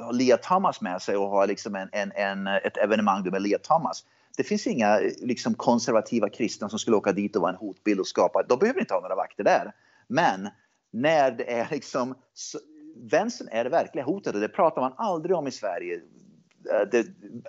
ha 0.00 0.12
Lea 0.12 0.36
Thomas 0.36 0.80
med 0.80 1.02
sig 1.02 1.16
och 1.16 1.28
ha 1.28 1.46
liksom 1.46 1.74
en, 1.74 1.88
en, 1.92 2.12
en, 2.12 2.46
ett 2.46 2.76
evenemang 2.76 3.30
med 3.30 3.42
Lea 3.42 3.58
Thomas. 3.58 4.04
Det 4.36 4.44
finns 4.44 4.66
inga 4.66 4.98
liksom, 5.20 5.54
konservativa 5.54 6.28
kristna 6.28 6.68
som 6.68 6.78
skulle 6.78 6.96
åka 6.96 7.12
dit 7.12 7.36
och 7.36 7.42
vara 7.42 7.52
en 7.52 7.58
hotbild 7.58 8.00
och 8.00 8.06
skapa. 8.06 8.42
De 8.42 8.58
behöver 8.58 8.80
inte 8.80 8.94
ha 8.94 9.00
några 9.00 9.14
vakter 9.14 9.44
där. 9.44 9.72
Men 10.08 10.48
när 10.92 11.30
det 11.30 11.52
är 11.52 11.68
liksom 11.70 12.14
vänstern 12.98 13.48
är 13.52 13.64
det 13.64 13.70
verkliga 13.70 14.04
hotet 14.04 14.34
och 14.34 14.40
det 14.40 14.48
pratar 14.48 14.80
man 14.80 14.92
aldrig 14.96 15.36
om 15.36 15.46
i 15.46 15.50
Sverige. 15.50 16.00
Eh, 16.72 16.88
det, 16.90 17.06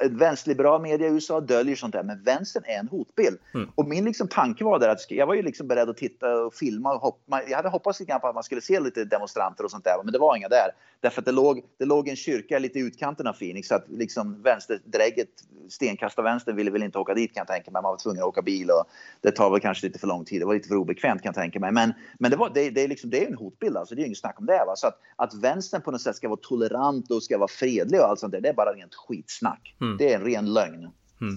vänsterliberal 0.10 0.82
media 0.82 1.08
i 1.08 1.12
USA 1.12 1.40
döljer 1.40 1.76
sånt 1.76 1.94
där, 1.94 2.04
men 2.04 2.24
vänstern 2.24 2.64
är 2.66 2.80
en 2.80 2.88
hotbild. 2.88 3.38
Mm. 3.54 3.70
Och 3.76 3.88
min 3.88 4.06
liksom 4.06 4.28
tanke 4.28 4.64
var 4.64 4.80
där 4.80 4.90
att 4.90 5.12
jag 5.12 5.28
var 5.28 5.34
ju 5.34 5.42
liksom 5.42 5.68
beredd 5.68 5.90
att 5.90 5.98
titta 5.98 6.42
och 6.42 6.54
filma 6.54 6.94
och 6.94 7.02
hoppa. 7.02 7.44
Jag 7.48 7.58
hade 7.58 7.70
hoppats 7.70 8.00
lite 8.00 8.20
på 8.20 8.28
att 8.28 8.36
man 8.36 8.44
skulle 8.44 8.62
se 8.62 8.80
lite 8.80 9.06
demonstranter 9.06 9.64
och 9.64 9.72
sånt 9.72 9.84
där, 9.84 10.04
men 10.04 10.14
det 10.14 10.20
var 10.20 10.36
inga 10.36 10.48
där. 10.48 10.72
Därför 11.02 11.22
att 11.22 11.26
det 11.26 11.32
låg, 11.32 11.62
det 11.78 11.86
låg 11.86 12.08
en 12.08 12.16
kyrka 12.16 12.60
lite 12.60 12.80
i 12.80 12.82
utkanten 12.82 13.28
av 13.28 13.34
Phoenix, 13.34 13.68
så 13.68 13.76
att 13.76 13.86
liksom 13.90 14.42
vänsterdrägget, 14.42 15.30
stenkasta 15.70 16.22
vänster 16.22 16.54
ville 16.54 16.72
väl 16.72 16.84
inte 16.84 17.00
åka 17.00 17.14
dit 17.14 17.34
kan 17.34 17.42
jag 17.42 17.48
tänka 17.48 17.72
mig. 17.72 17.82
Man 17.82 17.92
var 17.92 17.98
tvungen 17.98 18.24
att 18.24 18.28
åka 18.28 18.42
bil 18.42 18.70
och 18.70 18.86
det 19.22 19.32
tar 19.32 19.50
väl 19.50 19.60
kanske 19.60 19.88
lite 19.88 20.00
för 20.00 20.08
lång 20.08 20.26
tid. 20.26 20.42
Det 20.42 20.46
var 20.46 20.54
lite 20.54 20.68
för 20.68 20.76
obekvämt 20.76 21.22
kan 21.22 21.30
jag 21.30 21.36
tänka 21.36 21.60
mig. 21.60 21.72
Men, 21.72 21.94
men 22.20 22.32
det, 22.32 22.38
var, 22.38 22.52
det, 22.54 22.70
det, 22.70 22.82
är 22.82 22.88
liksom, 22.88 23.10
det 23.10 23.24
är 23.24 23.28
en 23.28 23.38
hotbild, 23.38 23.78
alltså. 23.78 23.96
det 23.96 24.02
är 24.02 24.06
inget 24.06 24.18
snack 24.18 24.40
om 24.40 24.46
det. 24.46 24.64
Va? 24.68 24.76
Så 24.76 24.88
att, 24.88 25.00
att 25.16 25.34
vänstern 25.34 25.82
på 25.82 25.92
något 25.92 26.02
sätt 26.02 26.16
ska 26.16 26.30
vara 26.30 26.40
tolerant 26.42 27.12
och 27.12 27.24
ska 27.24 27.38
vara 27.38 27.48
fredlig 27.48 28.02
och 28.02 28.08
allt 28.08 28.20
sånt 28.20 28.32
där, 28.32 28.42
det 28.42 28.50
är 28.50 28.54
bara 28.54 28.74
rent 28.74 28.96
skitsnack. 29.10 29.76
Mm. 29.82 29.98
Det 29.98 30.14
är 30.14 30.16
en 30.16 30.26
ren 30.26 30.54
lögn. 30.54 30.92
Mm. 31.22 31.36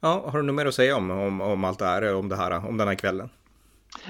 Ja, 0.00 0.30
har 0.30 0.38
du 0.38 0.44
något 0.44 0.54
mer 0.56 0.66
att 0.66 0.74
säga 0.74 0.96
om, 0.96 1.10
om, 1.10 1.40
om 1.40 1.64
allt 1.64 1.78
det 1.78 1.84
här, 1.84 2.14
om 2.14 2.28
det 2.28 2.36
här, 2.36 2.66
om 2.68 2.76
den 2.76 2.88
här 2.88 2.94
kvällen? 2.94 3.28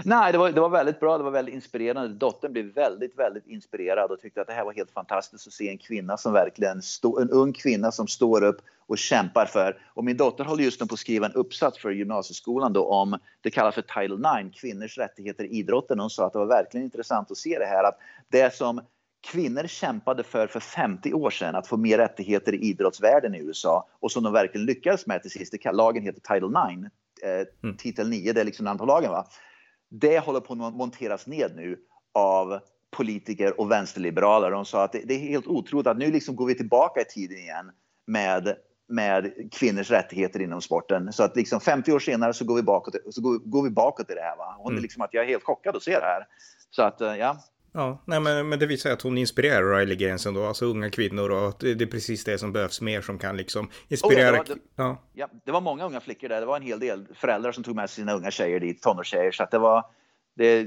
Nej, 0.05 0.33
det 0.33 0.39
var, 0.39 0.53
det 0.53 0.61
var 0.61 0.69
väldigt 0.69 1.01
bra. 1.01 1.19
Det 1.19 1.25
var 1.25 1.31
väldigt 1.31 1.55
inspirerande. 1.55 2.09
Dottern 2.09 2.53
blev 2.53 2.65
väldigt, 2.65 3.19
väldigt 3.19 3.47
inspirerad 3.47 4.11
och 4.11 4.21
tyckte 4.21 4.41
att 4.41 4.47
det 4.47 4.53
här 4.53 4.65
var 4.65 4.73
helt 4.73 4.91
fantastiskt 4.91 5.47
att 5.47 5.53
se 5.53 5.69
en 5.69 5.79
kvinna 5.79 6.17
som 6.17 6.33
verkligen 6.33 6.83
stå, 6.83 7.21
en 7.21 7.31
ung 7.31 7.53
kvinna 7.53 7.93
som 7.93 8.07
står 8.07 8.45
upp 8.45 8.61
och 8.87 8.99
kämpar 8.99 9.47
för. 9.47 9.79
Och 9.95 10.05
min 10.05 10.17
dotter 10.17 10.45
håller 10.45 10.65
just 10.65 10.81
nu 10.81 10.87
på 10.87 10.95
att 10.95 11.01
skriva 11.01 11.27
en 11.27 11.33
uppsats 11.33 11.79
för 11.79 11.91
gymnasieskolan 11.91 12.73
då 12.73 12.87
om 12.87 13.19
det 13.41 13.51
kallas 13.51 13.75
för 13.75 13.83
Title 13.83 14.41
IX, 14.41 14.61
kvinnors 14.61 14.99
rättigheter 14.99 15.45
i 15.45 15.49
idrotten. 15.49 16.01
Hon 16.01 16.11
sa 16.11 16.27
att 16.27 16.33
det 16.33 16.39
var 16.39 16.47
verkligen 16.47 16.85
intressant 16.85 17.31
att 17.31 17.37
se 17.37 17.59
det 17.59 17.67
här 17.67 17.85
att 17.85 17.99
det 18.29 18.55
som 18.55 18.81
kvinnor 19.27 19.67
kämpade 19.67 20.23
för 20.23 20.47
för 20.47 20.61
50 20.61 21.13
år 21.13 21.31
sedan, 21.31 21.55
att 21.55 21.67
få 21.67 21.77
mer 21.77 21.99
rättigheter 21.99 22.55
i 22.55 22.59
idrottsvärlden 22.59 23.35
i 23.35 23.39
USA 23.39 23.89
och 24.01 24.13
som 24.13 24.23
de 24.23 24.33
verkligen 24.33 24.67
lyckades 24.67 25.07
med 25.07 25.23
till 25.23 25.31
sist. 25.31 25.55
Lagen 25.73 26.03
heter 26.03 26.21
Title 26.35 26.67
9, 26.69 26.91
eh, 27.23 27.47
mm. 27.63 27.77
titel 27.77 28.09
9, 28.09 28.33
det 28.33 28.41
är 28.41 28.45
liksom 28.45 28.65
namn 28.65 28.79
på 28.79 28.85
lagen. 28.85 29.11
Va? 29.11 29.27
Det 29.91 30.19
håller 30.19 30.41
på 30.41 30.53
att 30.53 30.75
monteras 30.75 31.27
ned 31.27 31.53
nu 31.57 31.79
av 32.15 32.61
politiker 32.97 33.61
och 33.61 33.71
vänsterliberaler. 33.71 34.51
De 34.51 34.65
sa 34.65 34.85
att 34.85 34.93
det, 34.93 35.03
det 35.05 35.15
är 35.15 35.19
helt 35.19 35.47
otroligt 35.47 35.87
att 35.87 35.99
nu 35.99 36.11
liksom 36.11 36.37
går 36.37 36.47
vi 36.47 36.55
tillbaka 36.55 37.01
i 37.01 37.05
tiden 37.05 37.39
igen 37.39 37.71
med 38.07 38.57
med 38.89 39.33
kvinnors 39.53 39.91
rättigheter 39.91 40.41
inom 40.41 40.61
sporten. 40.61 41.13
Så 41.13 41.23
att 41.23 41.37
liksom 41.37 41.61
50 41.61 41.93
år 41.93 41.99
senare 41.99 42.35
så 42.35 42.45
går 42.45 42.55
vi 42.55 42.63
bakåt, 42.63 42.95
så 43.11 43.21
går, 43.21 43.39
går 43.39 43.63
vi 43.63 43.71
bakåt 43.71 44.11
i 44.11 44.15
det 44.15 44.21
här. 44.21 44.37
Va? 44.37 44.57
Hon 44.59 44.73
mm. 44.73 44.79
är 44.79 44.83
liksom 44.83 45.03
att 45.03 45.15
jag 45.15 45.25
är 45.25 45.29
helt 45.29 45.45
chockad 45.45 45.77
att 45.77 45.83
se 45.83 45.99
det 45.99 46.07
här. 46.07 46.27
Så 46.71 46.83
att 46.83 47.01
eh, 47.01 47.17
ja, 47.17 47.39
Ja, 47.77 48.03
nej, 48.05 48.21
men, 48.21 48.49
men 48.49 48.59
det 48.59 48.67
visar 48.67 48.91
att 48.91 49.03
hon 49.03 49.19
inspirerar 49.19 49.79
Riley 49.79 49.97
Gaines 49.97 50.27
ändå, 50.27 50.45
alltså 50.45 50.65
unga 50.65 50.91
kvinnor 50.91 51.31
och 51.31 51.55
det, 51.59 51.75
det 51.75 51.85
är 51.85 51.89
precis 51.89 52.25
det 52.25 52.39
som 52.39 52.53
behövs 52.53 52.81
mer 52.81 53.01
som 53.01 53.19
kan 53.19 53.37
liksom 53.37 53.71
inspirera. 53.89 54.33
Oh, 54.33 54.37
ja, 54.37 54.43
det, 54.45 54.49
var, 54.49 54.55
det, 54.55 54.61
ja. 54.77 55.03
ja, 55.15 55.29
det 55.45 55.53
var 55.53 55.61
många 55.61 55.87
unga 55.87 56.01
flickor 56.01 56.29
där, 56.29 56.41
det 56.41 56.47
var 56.47 56.57
en 56.57 56.63
hel 56.63 56.81
del 56.81 57.07
föräldrar 57.15 57.53
som 57.53 57.65
tog 57.65 57.77
med 57.77 57.91
sina 57.91 58.13
unga 58.13 58.31
tjejer 58.31 58.61
dit, 58.61 58.83
tonårstjejer, 58.83 59.33
så 59.33 59.43
att 59.43 59.51
det 59.51 59.59
var 59.59 59.85
det 60.37 60.67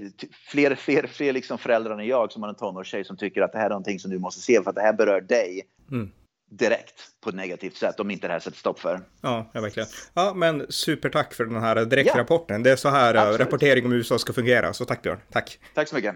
fler, 0.51 0.75
fler, 0.75 1.07
fler 1.07 1.33
liksom 1.33 1.57
föräldrar 1.57 1.97
än 1.97 2.07
jag 2.07 2.31
som 2.31 2.41
har 2.41 2.49
en 2.49 2.55
tonårstjej 2.55 3.03
som 3.03 3.17
tycker 3.17 3.41
att 3.41 3.51
det 3.51 3.57
här 3.57 3.65
är 3.65 3.69
någonting 3.69 3.99
som 3.99 4.11
du 4.11 4.19
måste 4.19 4.41
se 4.41 4.63
för 4.63 4.69
att 4.69 4.75
det 4.75 4.81
här 4.81 4.93
berör 4.93 5.21
dig. 5.21 5.61
Mm 5.91 6.11
direkt 6.51 7.01
på 7.21 7.29
ett 7.29 7.35
negativt 7.35 7.77
sätt 7.77 7.99
om 7.99 8.11
inte 8.11 8.27
det 8.27 8.33
här 8.33 8.39
sätter 8.39 8.57
stopp 8.57 8.79
för. 8.79 9.01
Ja, 9.21 9.51
ja 9.53 9.61
verkligen. 9.61 9.89
Ja, 10.13 10.33
men 10.35 10.65
supertack 10.69 11.33
för 11.33 11.45
den 11.45 11.61
här 11.61 11.85
direktrapporten. 11.85 12.57
Ja. 12.57 12.63
Det 12.63 12.71
är 12.71 12.75
så 12.75 12.89
här 12.89 13.15
eh, 13.15 13.21
Absolut. 13.21 13.39
rapportering 13.39 13.85
om 13.85 13.93
USA 13.93 14.19
ska 14.19 14.33
fungera. 14.33 14.73
Så 14.73 14.85
tack 14.85 15.01
Björn. 15.01 15.19
Tack. 15.31 15.59
Tack 15.73 15.87
så 15.87 15.95
mycket. 15.95 16.15